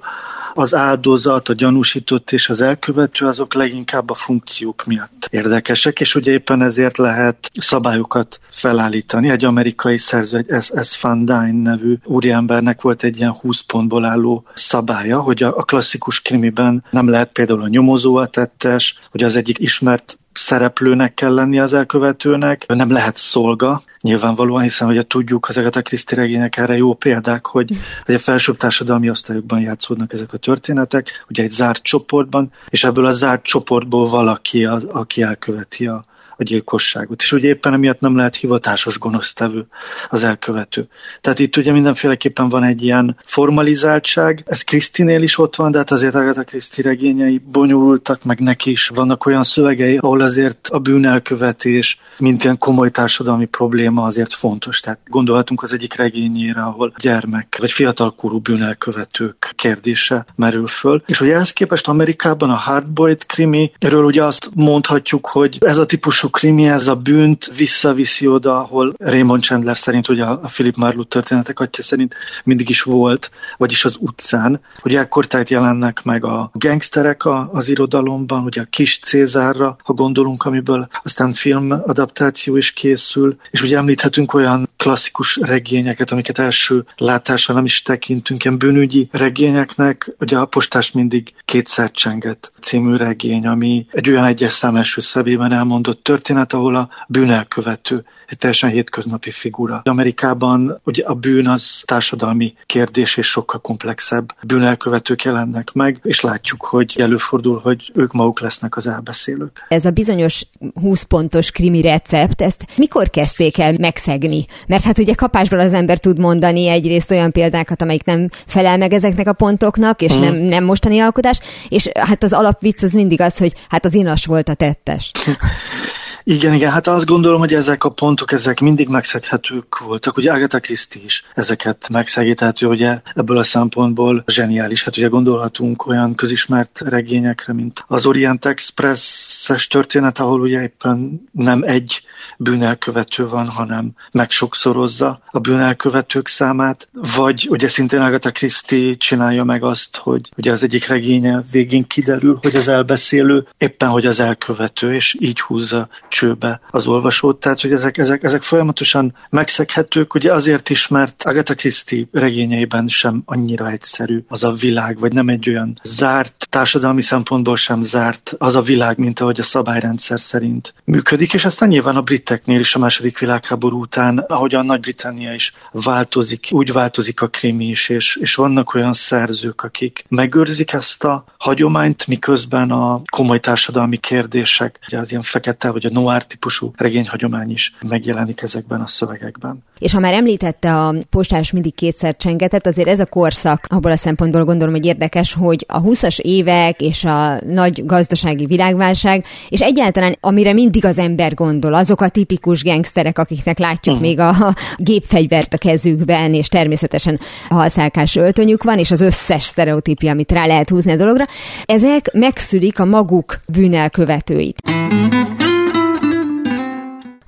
[0.59, 6.31] az áldozat, a gyanúsított és az elkövető azok leginkább a funkciók miatt érdekesek, és ugye
[6.31, 9.29] éppen ezért lehet szabályokat felállítani.
[9.29, 11.01] Egy amerikai szerző, egy S.S.
[11.01, 16.83] Van Dyne nevű úriembernek volt egy ilyen 20 pontból álló szabálya, hogy a, klasszikus krimiben
[16.89, 21.73] nem lehet például a nyomozó a tettes, hogy az egyik ismert szereplőnek kell lenni az
[21.73, 27.45] elkövetőnek, nem lehet szolga, nyilvánvalóan, hiszen hogy tudjuk, ezeket a Kriszti regények erre jó példák,
[27.45, 27.71] hogy,
[28.05, 33.05] hogy a felsőbb társadalmi osztályokban játszódnak ezek a történetek, ugye egy zárt csoportban, és ebből
[33.05, 36.03] a zárt csoportból valaki, az, aki elköveti a,
[36.39, 37.21] a gyilkosságot.
[37.21, 39.67] És ugye éppen emiatt nem lehet hivatásos gonosztevő
[40.09, 40.87] az elkövető.
[41.21, 45.91] Tehát itt ugye mindenféleképpen van egy ilyen formalizáltság, ez Krisztinél is ott van, de hát
[45.91, 51.99] azért Agatha Kriszti regényei bonyolultak, meg neki is vannak olyan szövegei, ahol azért a bűnelkövetés,
[52.17, 54.79] mint ilyen komoly társadalmi probléma azért fontos.
[54.79, 61.03] Tehát gondolhatunk az egyik regényére, ahol gyermek vagy fiatalkorú bűnelkövetők kérdése merül föl.
[61.05, 65.85] És hogy ehhez képest Amerikában a hardboiled krimi, erről ugye azt mondhatjuk, hogy ez a
[65.85, 71.05] típusú krimi ez a bűnt visszaviszi oda, ahol Raymond Chandler szerint, hogy a, Philip Marlowe
[71.09, 76.49] történetek atya szerint mindig is volt, vagyis az utcán, hogy ekkor tehát jelennek meg a
[76.53, 82.71] gangsterek a, az irodalomban, ugye a kis Cézárra, ha gondolunk, amiből aztán film adaptáció is
[82.71, 89.09] készül, és ugye említhetünk olyan klasszikus regényeket, amiket első látásra nem is tekintünk, ilyen bűnügyi
[89.11, 95.01] regényeknek, ugye a postás mindig kétszer csenget című regény, ami egy olyan egyes szám első
[95.01, 99.81] szavében elmondott történet, ahol a bűnelkövető egy teljesen hétköznapi figura.
[99.83, 106.65] Amerikában ugye a bűn az társadalmi kérdés, és sokkal komplexebb bűnelkövetők jelennek meg, és látjuk,
[106.65, 109.65] hogy előfordul, hogy ők maguk lesznek az elbeszélők.
[109.67, 110.45] Ez a bizonyos
[110.81, 114.45] 20 pontos krimi recept, ezt mikor kezdték el megszegni?
[114.69, 118.93] Mert hát ugye kapásból az ember tud mondani egyrészt olyan példákat, amelyik nem felel meg
[118.93, 120.19] ezeknek a pontoknak, és mm.
[120.19, 124.25] nem, nem mostani alkotás, és hát az alapvicc az mindig az, hogy hát az inas
[124.25, 125.11] volt a tettes.
[126.29, 130.17] Igen, igen, hát azt gondolom, hogy ezek a pontok, ezek mindig megszeghetők voltak.
[130.17, 134.83] Ugye Agatha Christie is ezeket megszegíthető, ugye ebből a szempontból zseniális.
[134.83, 141.63] Hát ugye gondolhatunk olyan közismert regényekre, mint az Orient Express-es történet, ahol ugye éppen nem
[141.63, 142.01] egy
[142.37, 149.97] bűnelkövető van, hanem megsokszorozza a bűnelkövetők számát, vagy ugye szintén Agatha Christie csinálja meg azt,
[149.97, 155.15] hogy ugye az egyik regénye végén kiderül, hogy az elbeszélő éppen, hogy az elkövető, és
[155.19, 160.87] így húzza csőbe az olvasót, tehát hogy ezek, ezek, ezek folyamatosan megszeghetők, ugye azért is,
[160.87, 166.47] mert Agatha Christie regényeiben sem annyira egyszerű az a világ, vagy nem egy olyan zárt,
[166.49, 171.69] társadalmi szempontból sem zárt az a világ, mint ahogy a szabályrendszer szerint működik, és aztán
[171.69, 177.21] nyilván a briteknél is a második világháború után, ahogy a Nagy-Britannia is változik, úgy változik
[177.21, 183.01] a krimi is, és, és vannak olyan szerzők, akik megőrzik ezt a hagyományt, miközben a
[183.11, 188.81] komoly társadalmi kérdések, ugye az ilyen fekete vagy a noir típusú regényhagyomány is megjelenik ezekben
[188.81, 189.63] a szövegekben.
[189.79, 193.97] És ha már említette a postás mindig kétszer csengetett, azért ez a korszak abból a
[193.97, 200.17] szempontból gondolom, hogy érdekes, hogy a 20-as évek és a nagy gazdasági világválság, és egyáltalán
[200.19, 204.09] amire mindig az ember gondol, azok a tipikus gangsterek, akiknek látjuk uh-huh.
[204.09, 207.19] még a gépfegyvert a kezükben, és természetesen
[207.49, 211.25] halszálkás öltönyük van, és az összes sztereotípia, amit rá lehet húzni a dologra,
[211.65, 214.61] ezek megszülik a maguk bűnelkövetőit.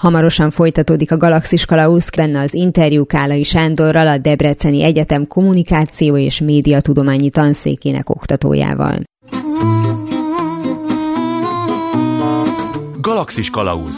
[0.02, 6.40] Hamarosan folytatódik a Galaxis Kalausz, benne az interjú Kálai Sándorral, a Debreceni Egyetem kommunikáció és
[6.40, 8.96] médiatudományi tanszékének oktatójával.
[13.02, 13.98] Galaxis Kalauz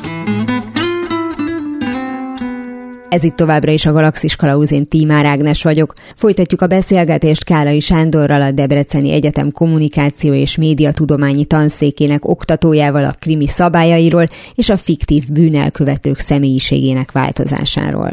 [3.13, 5.93] ez itt továbbra is a Galaxis Kalauz, Tímár Ágnes vagyok.
[6.15, 13.47] Folytatjuk a beszélgetést Kálai Sándorral, a Debreceni Egyetem kommunikáció és médiatudományi tanszékének oktatójával a krimi
[13.47, 18.12] szabályairól és a fiktív bűnelkövetők személyiségének változásáról.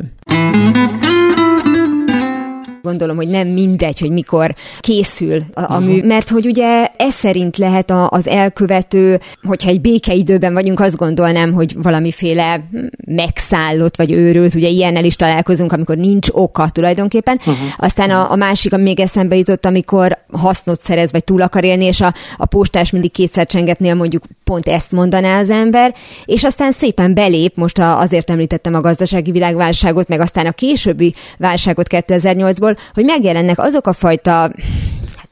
[2.83, 7.57] Gondolom, hogy nem mindegy, hogy mikor készül a, a mű, mert hogy ugye ez szerint
[7.57, 12.69] lehet a, az elkövető, hogyha egy békeidőben vagyunk, azt gondolnám, hogy valamiféle
[13.07, 17.37] megszállott vagy őrült, ugye ilyennel is találkozunk, amikor nincs oka tulajdonképpen.
[17.39, 17.57] Uh-huh.
[17.77, 21.85] Aztán a, a másik, ami még eszembe jutott, amikor hasznot szerez, vagy túl akar élni,
[21.85, 26.73] és a, a postás mindig kétszer csengetnél mondjuk pont ezt mondaná az ember, és aztán
[26.73, 32.70] szépen belép, most a, azért említettem a gazdasági világválságot, meg aztán a későbbi válságot 2008-ból,
[32.95, 34.51] hogy megjelennek azok a fajta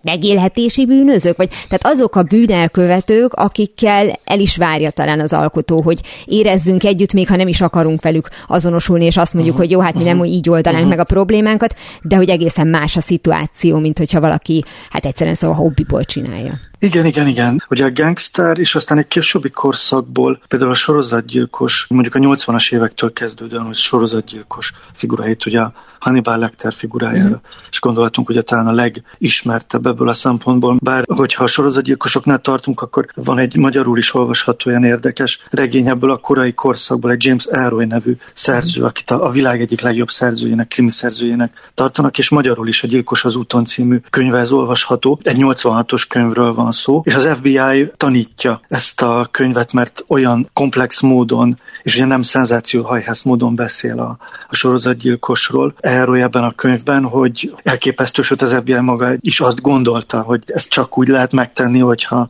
[0.02, 6.00] megélhetési bűnözők, vagy tehát azok a bűnelkövetők, akikkel el is várja talán az alkotó, hogy
[6.24, 9.94] érezzünk együtt, még ha nem is akarunk velük azonosulni, és azt mondjuk, hogy jó, hát
[9.94, 10.34] mi nem uh-huh.
[10.34, 10.96] így oldanánk uh-huh.
[10.96, 15.56] meg a problémánkat, de hogy egészen más a szituáció, mint hogyha valaki hát egyszerűen szóval
[15.56, 16.67] hobbiból csinálja.
[16.80, 17.64] Igen, igen, igen.
[17.70, 23.12] Ugye a gangster, és aztán egy későbbi korszakból, például a sorozatgyilkos, mondjuk a 80-as évektől
[23.12, 27.68] kezdődően, hogy sorozatgyilkos figuráit, ugye a Hannibal Lecter figurájára, mm.
[27.70, 33.06] és gondolhatunk ugye talán a legismertebb ebből a szempontból, bár hogyha a sorozatgyilkosoknál tartunk, akkor
[33.14, 37.84] van egy magyarul is olvasható olyan érdekes regény ebből a korai korszakból, egy James Elroy
[37.84, 42.82] nevű szerző, akit a, a világ egyik legjobb szerzőjének, krimi szerzőjének tartanak, és magyarul is
[42.82, 45.20] a Gyilkos az úton című könyve ez olvasható.
[45.22, 51.00] Egy 86-os könyvről van szó, és az FBI tanítja ezt a könyvet, mert olyan komplex
[51.00, 54.16] módon, és ugye nem szenzációhajhász módon beszél a,
[54.48, 60.20] a sorozatgyilkosról, erről ebben a könyvben, hogy elképesztő, sőt az FBI maga is azt gondolta,
[60.20, 62.28] hogy ezt csak úgy lehet megtenni, hogyha,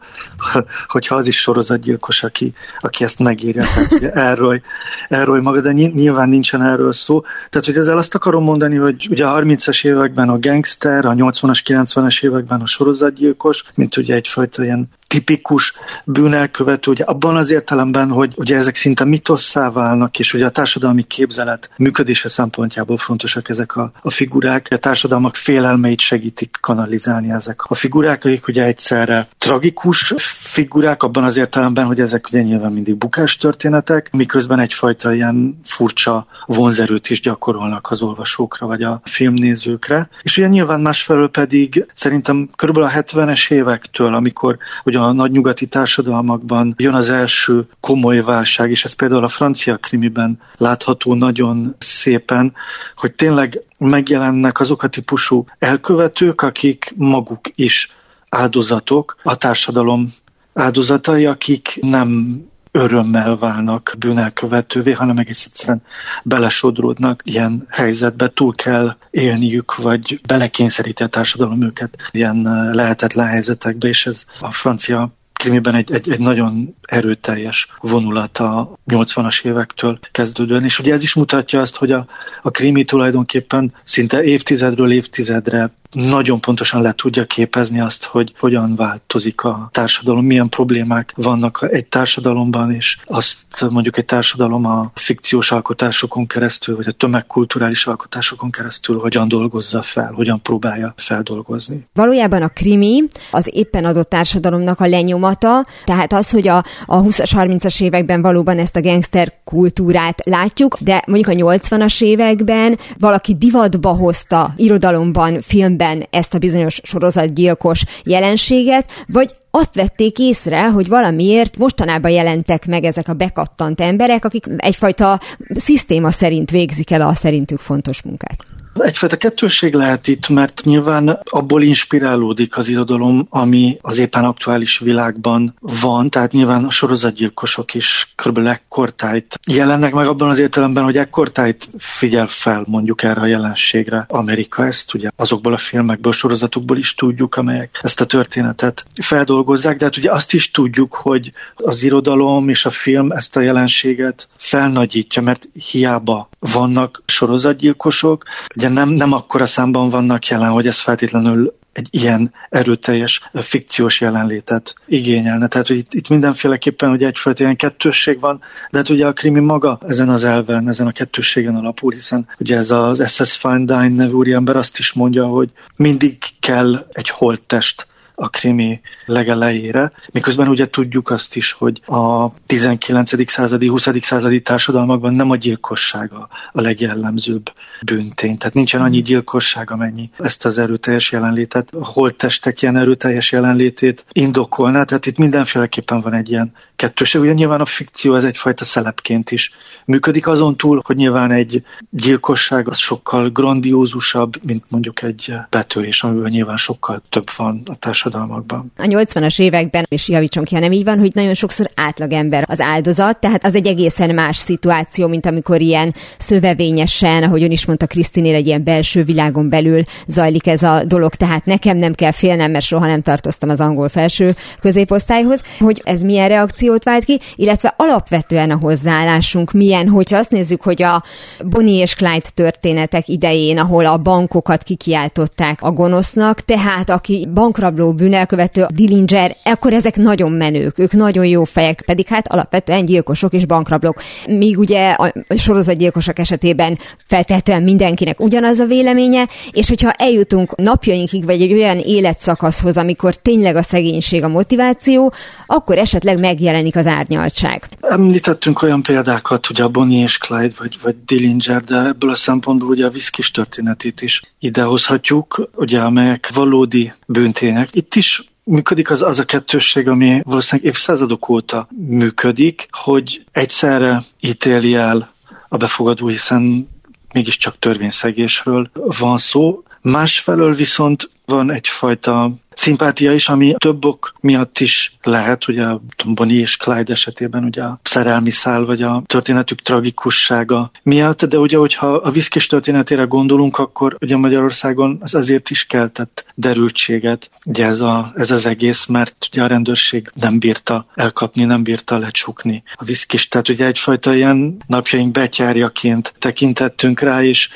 [0.94, 3.62] hogyha az is sorozatgyilkos, aki, aki ezt megírja.
[3.62, 4.60] Tehát ugye erről,
[5.08, 7.20] erről maga, de nyilván nincsen erről szó.
[7.50, 11.60] Tehát, hogy ezzel azt akarom mondani, hogy ugye a 30-as években a gangster, a 80-as,
[11.66, 15.72] 90-es években a sorozatgyilkos, mint ugye egyfajta ilyen tipikus
[16.04, 21.02] bűnelkövető, ugye abban az értelemben, hogy ugye ezek szinte mitosszá válnak, és ugye a társadalmi
[21.02, 24.68] képzelet működése szempontjából fontosak ezek a, a figurák.
[24.70, 31.36] A társadalmak félelmeit segítik kanalizálni ezek a figurák, akik ugye egyszerre tragikus figurák, abban az
[31.36, 37.90] értelemben, hogy ezek ugye nyilván mindig bukás történetek, miközben egyfajta ilyen furcsa vonzerőt is gyakorolnak
[37.90, 40.08] az olvasókra, vagy a filmnézőkre.
[40.22, 45.66] És ugye nyilván másfelől pedig szerintem körülbelül a 70-es évektől, amikor ugye a nagy nyugati
[45.66, 52.54] társadalmakban jön az első komoly válság, és ez például a francia krimiben látható nagyon szépen,
[52.96, 57.96] hogy tényleg megjelennek azok a típusú elkövetők, akik maguk is
[58.28, 60.12] áldozatok, a társadalom
[60.52, 65.82] áldozatai, akik nem örömmel válnak bűnelkövetővé, hanem egész egyszerűen
[66.22, 74.06] belesodródnak ilyen helyzetbe, túl kell élniük, vagy belekényszeríti a társadalom őket ilyen lehetetlen helyzetekbe, és
[74.06, 80.78] ez a francia krimiben egy, egy, egy nagyon erőteljes vonulat a 80-as évektől kezdődően, és
[80.78, 82.06] ugye ez is mutatja azt, hogy a,
[82.42, 89.44] a krimi tulajdonképpen szinte évtizedről évtizedre nagyon pontosan le tudja képezni azt, hogy hogyan változik
[89.44, 93.38] a társadalom, milyen problémák vannak egy társadalomban, és azt
[93.70, 100.12] mondjuk egy társadalom a fikciós alkotásokon keresztül, vagy a tömegkulturális alkotásokon keresztül hogyan dolgozza fel,
[100.12, 101.86] hogyan próbálja feldolgozni.
[101.92, 107.30] Valójában a krimi az éppen adott társadalomnak a lenyomata, tehát az, hogy a, a 20-as,
[107.34, 113.88] 30-as években valóban ezt a gangster kultúrát látjuk, de mondjuk a 80-as években valaki divatba
[113.88, 121.56] hozta irodalomban, film filmben ezt a bizonyos sorozatgyilkos jelenséget, vagy azt vették észre, hogy valamiért
[121.56, 127.58] mostanában jelentek meg ezek a bekattant emberek, akik egyfajta szisztéma szerint végzik el a szerintük
[127.58, 128.57] fontos munkát.
[128.78, 135.54] Egyfajta kettősség lehet itt, mert nyilván abból inspirálódik az irodalom, ami az éppen aktuális világban
[135.60, 141.68] van, tehát nyilván a sorozatgyilkosok is körülbelül ekkortájt jelennek meg abban az értelemben, hogy ekkortájt
[141.78, 144.04] figyel fel mondjuk erre a jelenségre.
[144.08, 149.84] Amerika ezt ugye azokból a filmekből, sorozatokból is tudjuk, amelyek ezt a történetet feldolgozzák, de
[149.84, 155.22] hát ugye azt is tudjuk, hogy az irodalom és a film ezt a jelenséget felnagyítja,
[155.22, 158.24] mert hiába vannak sorozatgyilkosok,
[158.56, 164.00] ugye ugye nem, nem akkora számban vannak jelen, hogy ez feltétlenül egy ilyen erőteljes fikciós
[164.00, 165.48] jelenlétet igényelne.
[165.48, 169.40] Tehát, hogy itt, itt mindenféleképpen ugye egyfajta ilyen kettősség van, de hát ugye a krimi
[169.40, 173.88] maga ezen az elven, ezen a kettősségen alapul, hiszen ugye ez az SS Fine Dine
[173.88, 177.86] nevű úriember azt is mondja, hogy mindig kell egy holttest
[178.20, 183.30] a krimi legelejére, miközben ugye tudjuk azt is, hogy a 19.
[183.30, 183.88] századi, 20.
[184.00, 187.52] századi társadalmakban nem a gyilkossága a legjellemzőbb
[187.84, 188.38] bűntény.
[188.38, 194.84] Tehát nincsen annyi gyilkosság, amennyi ezt az erőteljes jelenlétet, a holttestek ilyen erőteljes jelenlétét indokolná.
[194.84, 197.20] Tehát itt mindenféleképpen van egy ilyen kettőség.
[197.20, 199.50] Ugye nyilván a fikció ez egyfajta szelepként is
[199.84, 206.28] működik azon túl, hogy nyilván egy gyilkosság az sokkal grandiózusabb, mint mondjuk egy betörés, amiből
[206.28, 208.72] nyilván sokkal több van a társadalom társadalmakban.
[208.76, 212.60] A 80-as években, és javítson ki, ha nem így van, hogy nagyon sokszor átlagember az
[212.60, 217.86] áldozat, tehát az egy egészen más szituáció, mint amikor ilyen szövevényesen, ahogy ön is mondta
[217.86, 222.50] Krisztinél, egy ilyen belső világon belül zajlik ez a dolog, tehát nekem nem kell félnem,
[222.50, 227.74] mert soha nem tartoztam az angol felső középosztályhoz, hogy ez milyen reakciót vált ki, illetve
[227.76, 231.02] alapvetően a hozzáállásunk milyen, hogyha azt nézzük, hogy a
[231.44, 238.66] Bonnie és Clyde történetek idején, ahol a bankokat kikiáltották a gonosznak, tehát aki bankrabló bűnelkövető,
[238.70, 244.02] Dillinger, akkor ezek nagyon menők, ők nagyon jó fejek, pedig hát alapvetően gyilkosok és bankrablók.
[244.28, 251.42] Míg ugye a sorozatgyilkosok esetében feltétlenül mindenkinek ugyanaz a véleménye, és hogyha eljutunk napjainkig, vagy
[251.42, 255.12] egy olyan életszakaszhoz, amikor tényleg a szegénység a motiváció,
[255.46, 257.66] akkor esetleg megjelenik az árnyaltság.
[257.80, 262.68] Említettünk olyan példákat, ugye a Bonnie és Clyde, vagy, vagy Dillinger, de ebből a szempontból
[262.68, 267.68] ugye a viszkis történetét is idehozhatjuk, ugye amelyek valódi bűntények.
[267.72, 274.74] Itt is működik az, az a kettősség, ami valószínűleg évszázadok óta működik, hogy egyszerre ítéli
[274.74, 275.12] el
[275.48, 276.68] a befogadó, hiszen
[277.12, 279.62] mégiscsak törvényszegésről van szó.
[279.82, 285.66] Másfelől viszont van egyfajta szimpátia is, ami több ok miatt is lehet, ugye
[286.06, 291.56] Bonnie és Clyde esetében ugye a szerelmi szál, vagy a történetük tragikussága miatt, de ugye,
[291.56, 297.80] hogyha a viszkis történetére gondolunk, akkor ugye Magyarországon az azért is keltett derültséget, ugye ez,
[297.80, 302.84] a, ez az egész, mert ugye a rendőrség nem bírta elkapni, nem bírta lecsukni a
[302.84, 307.48] viszkis, tehát ugye egyfajta ilyen napjaink betyárjaként tekintettünk rá, és,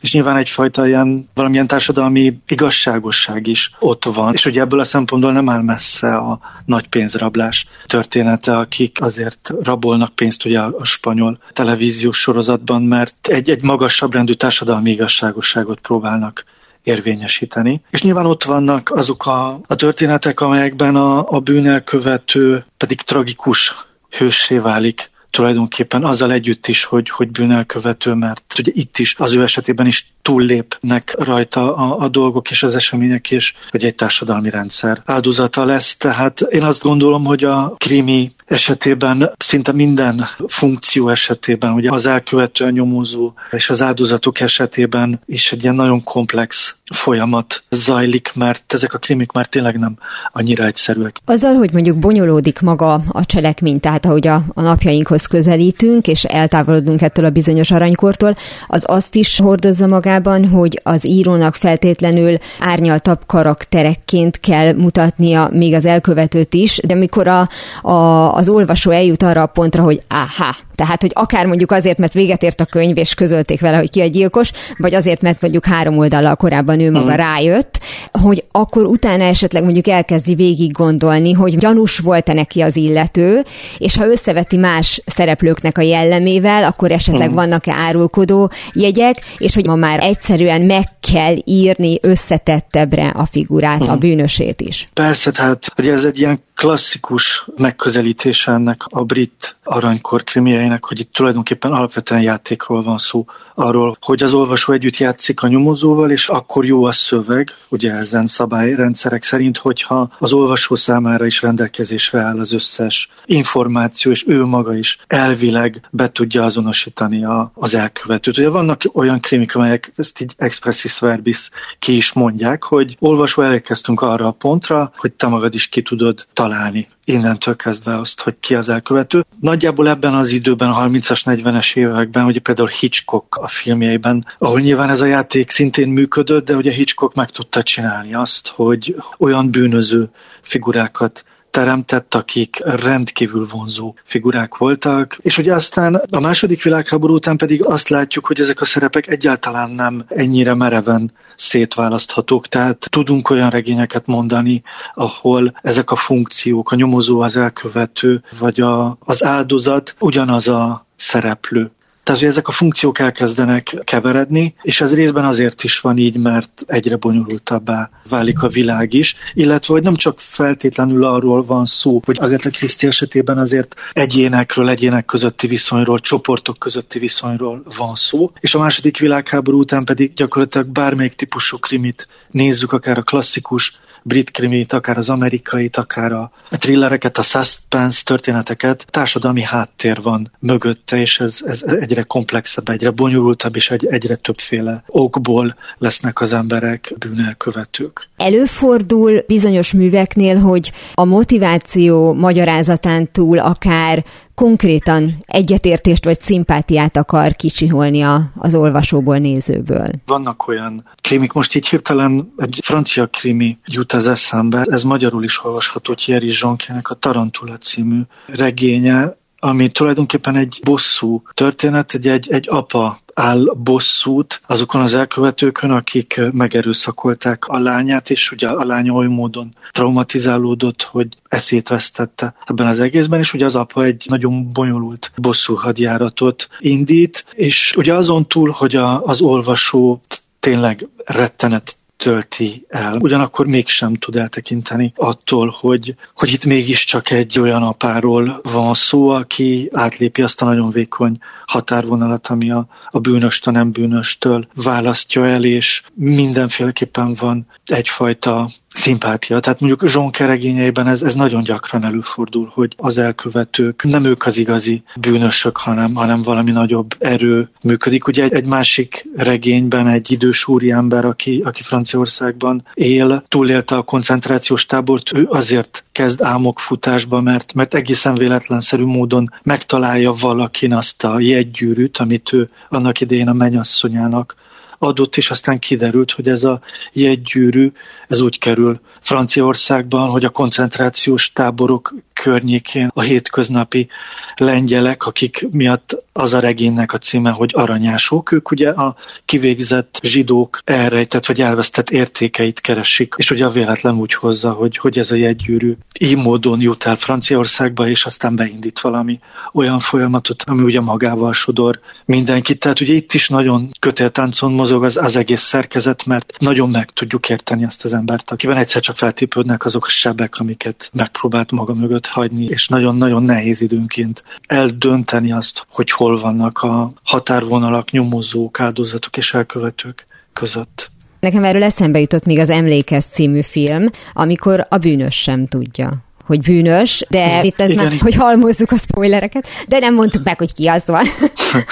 [0.00, 5.32] és nyilván egyfajta ilyen valamilyen társadalmi igazságosság is ott van, és ugye ebből a szempontból
[5.32, 12.18] nem áll messze a nagy pénzrablás története, akik azért rabolnak pénzt ugye a, spanyol televíziós
[12.18, 16.44] sorozatban, mert egy, egy magasabb rendű társadalmi igazságosságot próbálnak
[16.82, 17.80] érvényesíteni.
[17.90, 23.74] És nyilván ott vannak azok a, a történetek, amelyekben a, a bűnelkövető pedig tragikus
[24.10, 29.42] hősé válik tulajdonképpen azzal együtt is, hogy, hogy bűnelkövető, mert ugye itt is az ő
[29.42, 35.02] esetében is túllépnek rajta a, a dolgok és az események, és hogy egy társadalmi rendszer
[35.04, 35.96] áldozata lesz.
[35.96, 42.64] Tehát én azt gondolom, hogy a krimi esetében szinte minden funkció esetében, ugye az elkövető,
[42.64, 48.94] a nyomozó és az áldozatok esetében is egy ilyen nagyon komplex folyamat zajlik, mert ezek
[48.94, 49.96] a krimik már tényleg nem
[50.32, 51.16] annyira egyszerűek.
[51.24, 57.02] Azzal, hogy mondjuk bonyolódik maga a cselekmény, tehát ahogy a, a napjainkhoz közelítünk, és eltávolodunk
[57.02, 58.34] ettől a bizonyos aranykortól,
[58.66, 65.84] az azt is hordozza magában, hogy az írónak feltétlenül árnyaltabb karakterekként kell mutatnia még az
[65.84, 67.48] elkövetőt is, de amikor a,
[67.82, 72.12] a, az olvasó eljut arra a pontra, hogy áhá, tehát, hogy akár mondjuk azért, mert
[72.12, 75.66] véget ért a könyv, és közölték vele, hogy ki a gyilkos, vagy azért, mert mondjuk
[75.66, 77.16] három oldallal korábban ő maga mm.
[77.16, 77.78] rájött,
[78.12, 83.44] hogy akkor utána esetleg mondjuk elkezdi végig gondolni, hogy gyanús volt-e neki az illető,
[83.78, 87.34] és ha összeveti más szereplőknek a jellemével, akkor esetleg mm.
[87.34, 93.88] vannak-e árulkodó jegyek, és hogy ma már egyszerűen meg kell írni összetettebbre a figurát, mm.
[93.88, 94.86] a bűnösét is.
[94.94, 100.24] Persze, tehát hogy ez egy ilyen klasszikus megközelítése ennek a brit aranykor
[100.70, 105.48] krimieinek, hogy itt tulajdonképpen alapvetően játékról van szó, arról, hogy az olvasó együtt játszik a
[105.48, 111.42] nyomozóval, és akkor jó a szöveg, ugye ezen szabályrendszerek szerint, hogyha az olvasó számára is
[111.42, 117.74] rendelkezésre áll az összes információ, és ő maga is elvileg be tudja azonosítani a, az
[117.74, 118.38] elkövetőt.
[118.38, 124.02] Ugye vannak olyan krimik, amelyek ezt így expressis verbis ki is mondják, hogy olvasó elérkeztünk
[124.02, 128.54] arra a pontra, hogy te magad is ki tudod találni innentől kezdve azt, hogy ki
[128.54, 129.24] az elkövető.
[129.40, 135.00] Nagyjából ebben az időben, 30-as, 40-es években, ugye például Hitchcock a filmjeiben, ahol nyilván ez
[135.00, 141.24] a játék szintén működött, de ugye Hitchcock meg tudta csinálni azt, hogy olyan bűnöző figurákat
[141.50, 147.88] teremtett, akik rendkívül vonzó figurák voltak, és ugye aztán a második világháború után pedig azt
[147.88, 154.62] látjuk, hogy ezek a szerepek egyáltalán nem ennyire mereven szétválaszthatók, tehát tudunk olyan regényeket mondani,
[154.94, 161.70] ahol ezek a funkciók, a nyomozó, az elkövető, vagy a, az áldozat ugyanaz a szereplő.
[162.10, 166.64] Tehát, hogy ezek a funkciók elkezdenek keveredni, és ez részben azért is van így, mert
[166.66, 172.16] egyre bonyolultabbá válik a világ is, illetve hogy nem csak feltétlenül arról van szó, hogy
[172.20, 178.58] Agatha Christie esetében azért egyénekről, egyének közötti viszonyról, csoportok közötti viszonyról van szó, és a
[178.58, 184.98] második világháború után pedig gyakorlatilag bármelyik típusú krimit nézzük, akár a klasszikus brit krimit, akár
[184.98, 191.62] az amerikait, akár a thrillereket, a suspense történeteket, társadalmi háttér van mögötte, és ez, ez
[191.62, 198.08] egyre komplexebb, egyre bonyolultabb, és egy, egyre többféle okból lesznek az emberek bűnelkövetők.
[198.16, 204.04] Előfordul bizonyos műveknél, hogy a motiváció magyarázatán túl akár
[204.40, 209.88] konkrétan egyetértést vagy szimpátiát akar kicsiholni a, az olvasóból, nézőből.
[210.06, 215.44] Vannak olyan krimik, most így hirtelen egy francia krimi jut az eszembe, ez magyarul is
[215.44, 222.46] olvasható Thierry Jonkének a Tarantula című regénye, ami tulajdonképpen egy bosszú történet, egy, egy, egy
[222.50, 229.06] apa áll bosszút azokon az elkövetőkön, akik megerőszakolták a lányát, és ugye a lánya oly
[229.06, 235.12] módon traumatizálódott, hogy eszét vesztette ebben az egészben, és ugye az apa egy nagyon bonyolult
[235.16, 240.00] bosszú hadjáratot indít, és ugye azon túl, hogy a, az olvasó
[240.40, 242.96] tényleg rettenet tölti el.
[243.00, 249.68] Ugyanakkor mégsem tud eltekinteni attól, hogy, hogy itt mégiscsak egy olyan apáról van szó, aki
[249.72, 255.44] átlépi azt a nagyon vékony határvonalat, ami a, a bűnöst a nem bűnöstől választja el,
[255.44, 259.40] és mindenféleképpen van egyfajta szimpátia.
[259.40, 264.36] Tehát mondjuk Zsón keregényeiben ez, ez nagyon gyakran előfordul, hogy az elkövetők nem ők az
[264.36, 268.06] igazi bűnösök, hanem, hanem valami nagyobb erő működik.
[268.06, 274.66] Ugye egy, egy másik regényben egy idős úriember, aki, aki Franciaországban él, túlélte a koncentrációs
[274.66, 281.98] tábort, ő azért kezd álmokfutásba, mert, mert egészen véletlenszerű módon megtalálja valakin azt a jegygyűrűt,
[281.98, 284.36] amit ő annak idején a mennyasszonyának
[284.82, 286.60] adott, és aztán kiderült, hogy ez a
[286.92, 287.72] jegygyűrű,
[288.08, 293.88] ez úgy kerül Franciaországban, hogy a koncentrációs táborok környékén a hétköznapi
[294.36, 300.60] lengyelek, akik miatt az a regénynek a címe, hogy aranyások, ők ugye a kivégzett zsidók
[300.64, 305.14] elrejtett vagy elvesztett értékeit keresik, és ugye a véletlen úgy hozza, hogy, hogy ez a
[305.14, 309.18] jegygyűrű így módon jut el Franciaországba, és aztán beindít valami
[309.52, 312.58] olyan folyamatot, ami ugye magával sodor mindenkit.
[312.58, 317.28] Tehát ugye itt is nagyon kötéltáncon mozog az, az egész szerkezet, mert nagyon meg tudjuk
[317.28, 322.08] érteni azt az embert, akiben egyszer csak feltépődnek azok a sebek, amiket megpróbált maga mögött
[322.10, 329.34] hagyni, és nagyon-nagyon nehéz időnként eldönteni azt, hogy hol vannak a határvonalak, nyomozók, áldozatok és
[329.34, 330.90] elkövetők között.
[331.20, 336.40] Nekem erről eszembe jutott még az Emlékez című film, amikor a bűnös sem tudja, hogy
[336.40, 340.66] bűnös, de itt ez már, hogy halmozzuk a spoilereket, de nem mondtuk meg, hogy ki
[340.66, 341.04] az van.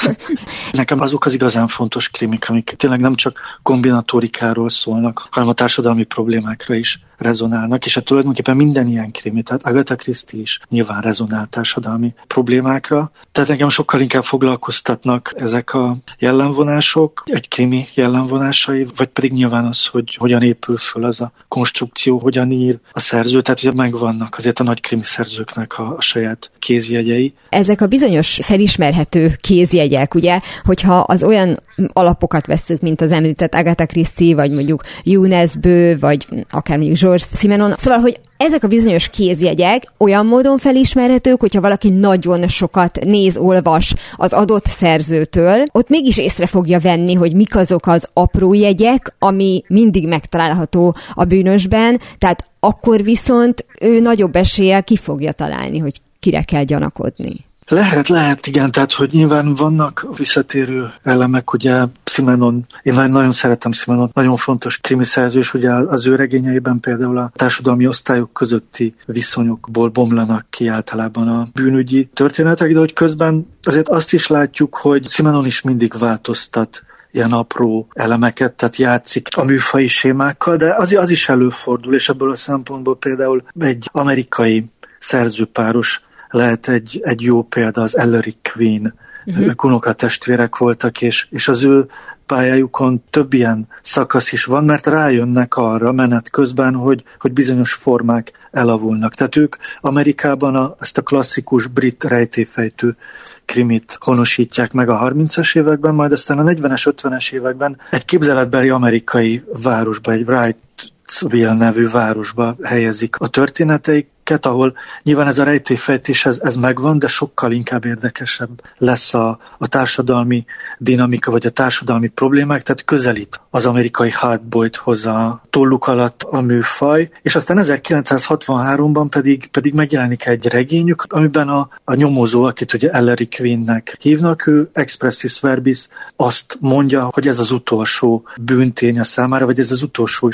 [0.73, 6.05] Nekem azok az igazán fontos krimik, amik tényleg nem csak kombinatórikáról szólnak, hanem a társadalmi
[6.05, 11.47] problémákra is rezonálnak, és hát tulajdonképpen minden ilyen krimi, tehát Agatha Christie is nyilván rezonál
[11.51, 13.11] társadalmi problémákra.
[13.33, 19.87] Tehát engem sokkal inkább foglalkoztatnak ezek a jellemvonások, egy krimi jellemvonásai, vagy pedig nyilván az,
[19.87, 24.61] hogy hogyan épül föl az a konstrukció, hogyan ír a szerző, tehát ugye megvannak azért
[24.61, 27.33] a nagy krimi szerzőknek a, a saját kézjegyei.
[27.49, 31.57] Ezek a bizonyos felismerhető kézjegyek, ugye, hogyha az olyan
[31.93, 37.25] alapokat vesszük, mint az említett Agatha Christie, vagy mondjuk Younes Bő, vagy akár mondjuk George
[37.37, 37.75] Simenon.
[37.77, 43.95] Szóval, hogy ezek a bizonyos kézjegyek olyan módon felismerhetők, hogyha valaki nagyon sokat néz, olvas
[44.17, 49.63] az adott szerzőtől, ott mégis észre fogja venni, hogy mik azok az apró jegyek, ami
[49.69, 56.43] mindig megtalálható a bűnösben, tehát akkor viszont ő nagyobb eséllyel ki fogja találni, hogy kire
[56.43, 57.48] kell gyanakodni.
[57.69, 64.11] Lehet, lehet, igen, tehát hogy nyilván vannak visszatérő elemek, ugye Simenon, én nagyon, szeretem Simenon,
[64.13, 70.47] nagyon fontos krimiszerző, és ugye az ő regényeiben például a társadalmi osztályok közötti viszonyokból bomlanak
[70.51, 75.63] ki általában a bűnügyi történetek, de hogy közben azért azt is látjuk, hogy Simenon is
[75.63, 81.95] mindig változtat ilyen apró elemeket, tehát játszik a műfai sémákkal, de az, az is előfordul,
[81.95, 84.65] és ebből a szempontból például egy amerikai
[84.99, 88.95] szerzőpáros lehet egy, egy jó példa az Ellery Queen,
[89.27, 89.47] uh-huh.
[89.47, 91.87] ők unokatestvérek voltak, és, és az ő
[92.29, 98.33] pályájukon több ilyen szakasz is van, mert rájönnek arra menet közben, hogy, hogy bizonyos formák
[98.51, 99.15] elavulnak.
[99.15, 102.97] Tehát ők Amerikában a, ezt a klasszikus brit rejtéfejtő
[103.45, 109.43] krimit honosítják meg a 30-as években, majd aztán a 40-es, 50-es években egy képzeletbeli amerikai
[109.63, 116.57] városba, egy Wrightville nevű városba helyezik a történeteik, ahol nyilván ez a rejtélyfejtés ez, ez
[116.57, 120.45] megvan, de sokkal inkább érdekesebb lesz a, a társadalmi
[120.79, 127.11] dinamika, vagy a társadalmi problémák, tehát közelít az amerikai hardboythoz a tolluk alatt a műfaj,
[127.23, 133.29] és aztán 1963-ban pedig, pedig megjelenik egy regényük, amiben a, a nyomozó, akit ugye Ellery
[133.29, 139.59] Queennek hívnak, ő expressis verbis azt mondja, hogy ez az utolsó bűntény a számára, vagy
[139.59, 140.31] ez az utolsó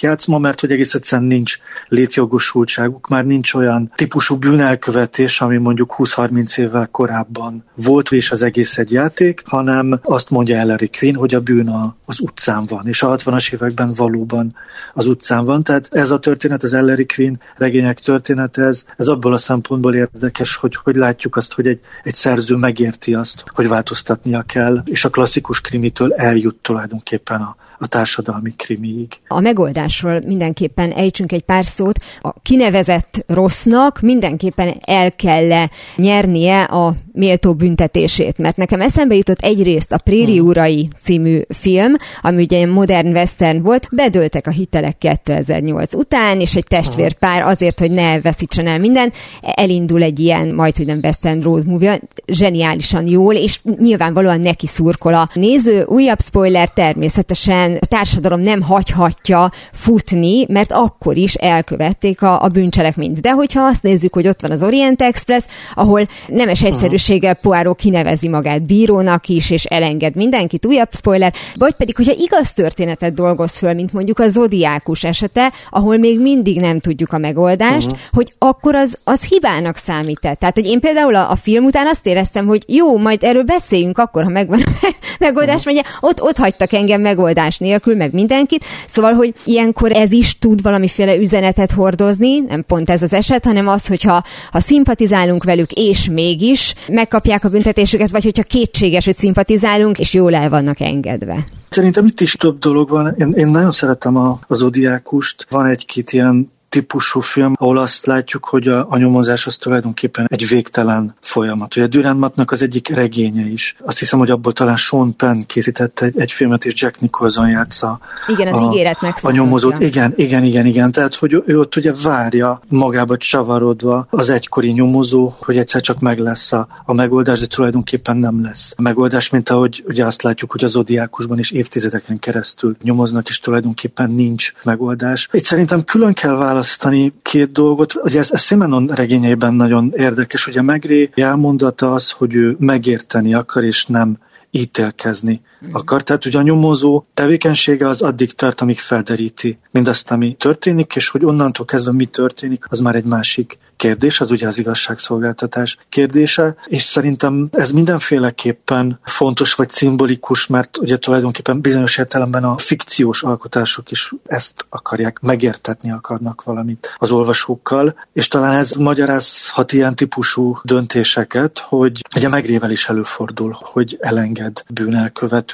[0.00, 6.58] játszma, mert hogy egész egyszerűen nincs létjogosultságuk, már nincs olyan típusú bűnelkövetés, ami mondjuk 20-30
[6.58, 11.40] évvel korábban volt, és az egész egy játék, hanem azt mondja Ellery Quinn, hogy a
[11.40, 14.54] bűn a, az utcán van, és a 60-as években valóban
[14.92, 15.62] az utcán van.
[15.62, 20.56] Tehát ez a történet, az Ellery Quinn regények története, ez, ez abból a szempontból érdekes,
[20.56, 25.10] hogy, hogy látjuk azt, hogy egy, egy szerző megérti azt, hogy változtatnia kell, és a
[25.10, 29.20] klasszikus krimitől eljut tulajdonképpen a, a társadalmi krimiig.
[29.28, 29.40] A
[29.84, 31.98] megoldásról mindenképpen ejtsünk egy pár szót.
[32.20, 35.66] A kinevezett rossznak mindenképpen el kell
[35.96, 40.46] nyernie a méltó büntetését, mert nekem eszembe jutott egyrészt a Préri hmm.
[40.46, 46.64] Urai című film, ami ugye modern western volt, bedöltek a hitelek 2008 után, és egy
[46.64, 51.66] testvérpár azért, hogy ne veszítsen el mindent, elindul egy ilyen, majd hogy nem western road
[51.66, 55.84] movie, zseniálisan jól, és nyilvánvalóan neki szurkol a néző.
[55.86, 63.20] Újabb spoiler természetesen a társadalom nem hagyhatja futni, mert akkor is elkövették a, a bűncselekményt.
[63.20, 65.44] De hogyha azt nézzük, hogy ott van az Orient Express,
[65.74, 71.96] ahol nemes egyszerűséggel Poirot kinevezi magát bírónak is, és elenged mindenkit, újabb spoiler, vagy pedig,
[71.96, 77.12] hogyha igaz történetet dolgoz föl, mint mondjuk a Zodiákus esete, ahol még mindig nem tudjuk
[77.12, 78.00] a megoldást, uh-huh.
[78.10, 80.34] hogy akkor az, az hibának számít -e.
[80.34, 83.98] Tehát, hogy én például a, a film után azt éreztem, hogy jó, majd erről beszéljünk
[83.98, 85.74] akkor, ha megvan a megoldás, uh-huh.
[85.74, 88.64] mert ott, ott hagytak engem megoldás nélkül, meg mindenkit.
[88.86, 89.34] Szóval, hogy
[89.64, 94.22] ilyenkor ez is tud valamiféle üzenetet hordozni, nem pont ez az eset, hanem az, hogyha
[94.50, 100.34] ha szimpatizálunk velük, és mégis megkapják a büntetésüket, vagy hogyha kétséges, hogy szimpatizálunk, és jól
[100.34, 101.44] el vannak engedve.
[101.68, 103.14] Szerintem itt is több dolog van.
[103.18, 105.46] Én, én nagyon szeretem a, az Odiákust.
[105.50, 110.48] Van egy-két ilyen típusú film, ahol azt látjuk, hogy a, a nyomozás az tulajdonképpen egy
[110.48, 111.76] végtelen folyamat.
[111.76, 113.76] Ugye Dürrenmattnak az egyik regénye is.
[113.84, 118.00] Azt hiszem, hogy abból talán Sean Penn készített egy, egy filmet, és Jack Nicholson játsza.
[118.26, 119.78] Igen, az a, ígéret A nyomozót.
[119.78, 120.92] Igen, igen, igen, igen.
[120.92, 126.18] Tehát, hogy ő ott ugye várja magába csavarodva az egykori nyomozó, hogy egyszer csak meg
[126.18, 130.52] lesz a, a megoldás, de tulajdonképpen nem lesz a megoldás, mint ahogy ugye azt látjuk,
[130.52, 135.28] hogy az Odiákusban is évtizedeken keresztül nyomoznak, és tulajdonképpen nincs megoldás.
[135.32, 137.94] Itt szerintem külön kell választani választani két dolgot.
[137.94, 143.64] Ugye ez, ez Simenon regényeiben nagyon érdekes, a Megré elmondata az, hogy ő megérteni akar,
[143.64, 144.18] és nem
[144.50, 145.40] ítélkezni
[145.72, 146.02] akar.
[146.02, 151.24] Tehát ugye a nyomozó tevékenysége az addig tart, amíg felderíti mindazt, ami történik, és hogy
[151.24, 156.82] onnantól kezdve mi történik, az már egy másik kérdés, az ugye az igazságszolgáltatás kérdése, és
[156.82, 164.12] szerintem ez mindenféleképpen fontos vagy szimbolikus, mert ugye tulajdonképpen bizonyos értelemben a fikciós alkotások is
[164.26, 172.00] ezt akarják, megértetni akarnak valamit az olvasókkal, és talán ez magyarázhat ilyen típusú döntéseket, hogy
[172.16, 174.62] ugye megrével is előfordul, hogy elenged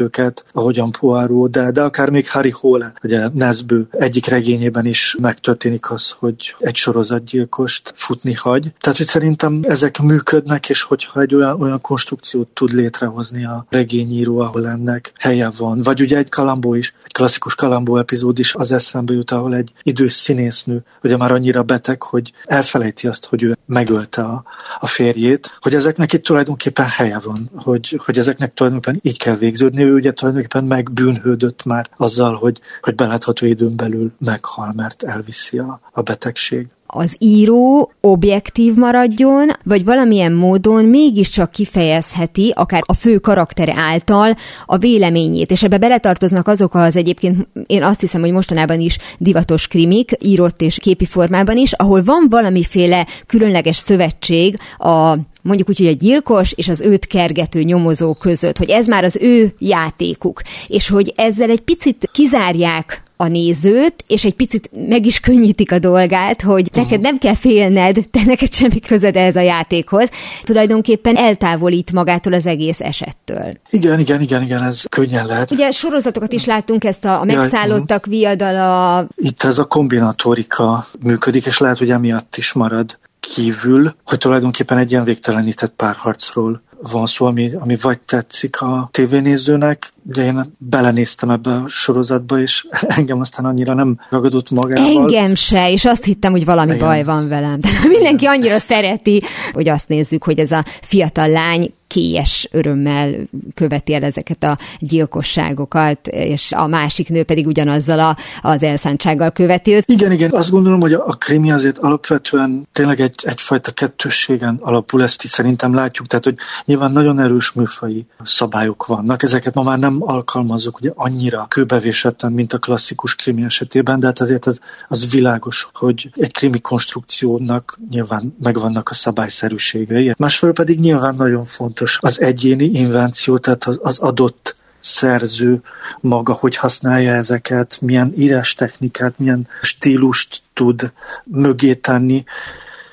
[0.01, 5.91] bűnelkövetőket, ahogyan Poirot, de, de akár még Harry Hole, ugye Nesbő egyik regényében is megtörténik
[5.91, 8.73] az, hogy egy sorozatgyilkost futni hagy.
[8.81, 14.39] Tehát, hogy szerintem ezek működnek, és hogyha egy olyan, olyan konstrukciót tud létrehozni a regényíró,
[14.39, 15.81] ahol ennek helye van.
[15.83, 19.73] Vagy ugye egy kalambó is, egy klasszikus kalambó epizód is az eszembe jut, ahol egy
[19.83, 24.45] idős színésznő, ugye már annyira beteg, hogy elfelejti azt, hogy ő megölte a,
[24.79, 29.83] a férjét, hogy ezeknek itt tulajdonképpen helye van, hogy, hogy ezeknek tulajdonképpen így kell végződni.
[29.91, 35.81] Ő ugye tulajdonképpen megbűnhődött már azzal, hogy, hogy belátható időn belül meghal, mert elviszi a,
[35.93, 43.75] a betegség az író objektív maradjon, vagy valamilyen módon mégiscsak kifejezheti, akár a fő karaktere
[43.77, 44.35] által
[44.67, 49.67] a véleményét, és ebbe beletartoznak azok az egyébként, én azt hiszem, hogy mostanában is divatos
[49.67, 55.87] krimik, írott és képi formában is, ahol van valamiféle különleges szövetség a mondjuk úgy, hogy
[55.87, 60.89] a gyilkos és az őt kergető nyomozó között, hogy ez már az ő játékuk, és
[60.89, 66.43] hogy ezzel egy picit kizárják a nézőt, és egy picit meg is könnyítik a dolgát,
[66.43, 70.09] hogy neked nem kell félned, te neked semmi közed ez a játékhoz.
[70.45, 73.53] Tulajdonképpen eltávolít magától az egész esettől.
[73.71, 75.51] Igen, igen, igen, igen, ez könnyen lehet.
[75.51, 79.07] Ugye sorozatokat is láttunk, ezt a, a megszállottak viadala.
[79.17, 84.91] Itt ez a kombinatorika működik, és lehet, hogy emiatt is marad kívül, hogy tulajdonképpen egy
[84.91, 91.51] ilyen végtelenített párharcról van szó, ami, ami vagy tetszik a tévénézőnek, de én belenéztem ebbe
[91.51, 92.67] a sorozatba, és
[92.99, 95.03] engem aztán annyira nem ragadott magával.
[95.03, 96.87] Engem se, és azt hittem, hogy valami Igen.
[96.87, 97.61] baj van velem.
[97.61, 99.23] De mindenki annyira szereti,
[99.53, 103.15] hogy azt nézzük, hogy ez a fiatal lány kélyes örömmel
[103.55, 109.73] követi el ezeket a gyilkosságokat, és a másik nő pedig ugyanazzal a, az elszántsággal követi
[109.73, 109.85] őt.
[109.87, 115.25] Igen, igen, azt gondolom, hogy a krimi azért alapvetően tényleg egy, egyfajta kettősségen alapul, ezt
[115.25, 119.97] is szerintem látjuk, tehát hogy nyilván nagyon erős műfai szabályok vannak, ezeket ma már nem
[119.99, 125.69] alkalmazzuk ugye annyira kőbevésetten, mint a klasszikus krimi esetében, de hát azért az, az világos,
[125.73, 130.13] hogy egy krimi konstrukciónak nyilván megvannak a szabályszerűségei.
[130.19, 135.61] Másfelől pedig nyilván nagyon fontos az egyéni invenció, tehát az, adott szerző
[136.01, 140.93] maga, hogy használja ezeket, milyen írás technikát, milyen stílust tud
[141.25, 142.25] mögé tenni,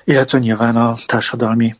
[0.03, 1.73] illetve nyilván a társadalmi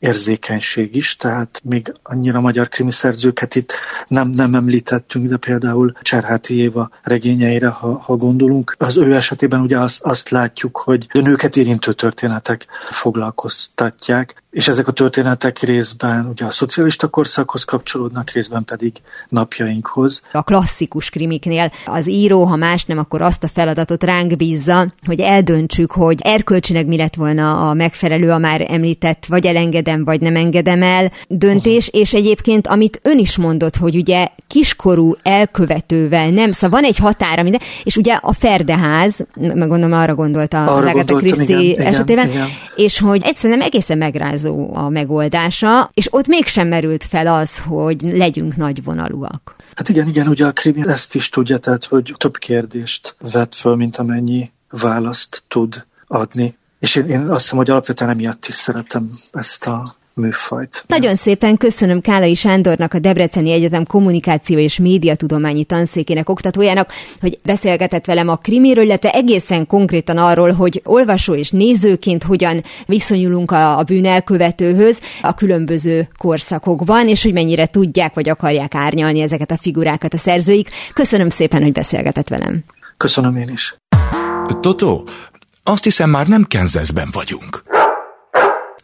[0.00, 3.72] érzékenység is, tehát még annyira magyar krimiszerzőket itt
[4.08, 9.78] nem, nem említettünk, de például Cserháti Éva regényeire, ha, ha gondolunk, az ő esetében ugye
[9.78, 16.44] azt, azt látjuk, hogy a nőket érintő történetek foglalkoztatják, és ezek a történetek részben ugye
[16.44, 18.92] a szocialista korszakhoz kapcsolódnak, részben pedig
[19.28, 20.22] napjainkhoz.
[20.32, 25.20] A klasszikus krimiknél az író, ha más nem, akkor azt a feladatot ránk bízza, hogy
[25.20, 30.36] eldöntsük, hogy erkölcsileg mi lett volna a megfelelő, a már említett, vagy elengedem, vagy nem
[30.36, 32.00] engedem el döntés, uh-huh.
[32.00, 37.42] és egyébként, amit ön is mondott, hogy ugye kiskorú elkövetővel nem, szóval van egy határa
[37.42, 42.46] minden, és ugye a Ferdeház, meg gondolom arra gondolta arra Agatha Christie esetében, igen.
[42.76, 48.00] és hogy egyszerűen egészen megráz magyarázó a megoldása, és ott mégsem merült fel az, hogy
[48.02, 49.54] legyünk nagyvonalúak.
[49.74, 53.76] Hát igen, igen, ugye a krimi ezt is tudja, tehát hogy több kérdést vet föl,
[53.76, 56.58] mint amennyi választ tud adni.
[56.78, 60.84] És én, én azt hiszem, hogy alapvetően emiatt is szeretem ezt a műfajt.
[60.86, 68.04] Nagyon szépen köszönöm Kálai Sándornak, a Debreceni Egyetem Kommunikáció és Médiatudományi Tanszékének oktatójának, hogy beszélgetett
[68.04, 73.82] velem a krimiről, illetve egészen konkrétan arról, hogy olvasó és nézőként hogyan viszonyulunk a, a
[73.82, 80.14] bűn elkövetőhöz a különböző korszakokban, és hogy mennyire tudják vagy akarják árnyalni ezeket a figurákat
[80.14, 80.68] a szerzőik.
[80.92, 82.64] Köszönöm szépen, hogy beszélgetett velem.
[82.96, 83.74] Köszönöm én is.
[84.60, 85.02] Toto,
[85.62, 87.62] azt hiszem már nem Kenzeszben vagyunk.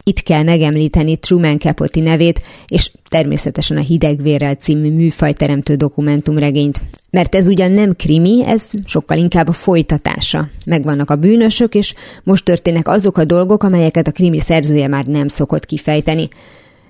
[0.07, 6.81] Itt kell megemlíteni Truman Capote nevét, és természetesen a Hidegvérrel című műfajteremtő dokumentumregényt.
[7.09, 10.47] Mert ez ugyan nem krimi, ez sokkal inkább a folytatása.
[10.65, 11.93] Megvannak a bűnösök, és
[12.23, 16.27] most történnek azok a dolgok, amelyeket a krimi szerzője már nem szokott kifejteni.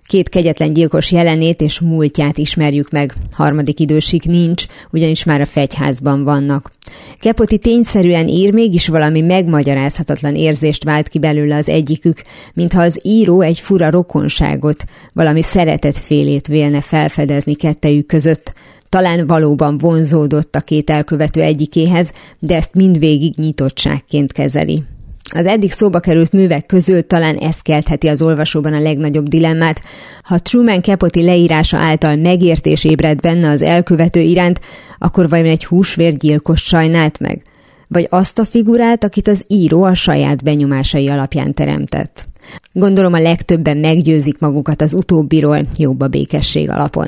[0.07, 6.23] Két kegyetlen gyilkos jelenét és múltját ismerjük meg, harmadik idősig nincs, ugyanis már a fegyházban
[6.23, 6.71] vannak.
[7.19, 12.21] Kepoti tényszerűen ír, mégis valami megmagyarázhatatlan érzést vált ki belőle az egyikük,
[12.53, 14.83] mintha az író egy fura rokonságot,
[15.13, 18.53] valami szeretetfélét vélne felfedezni kettejük között.
[18.89, 24.83] Talán valóban vonzódott a két elkövető egyikéhez, de ezt mindvégig nyitottságként kezeli.
[25.33, 29.81] Az eddig szóba került művek közül talán ez keltheti az olvasóban a legnagyobb dilemmát.
[30.23, 34.59] Ha Truman Capote leírása által megértés ébred benne az elkövető iránt,
[34.97, 37.41] akkor vajon egy húsvérgyilkos sajnált meg?
[37.87, 42.27] Vagy azt a figurát, akit az író a saját benyomásai alapján teremtett?
[42.71, 47.07] Gondolom a legtöbben meggyőzik magukat az utóbbiról jobb a békesség alapon.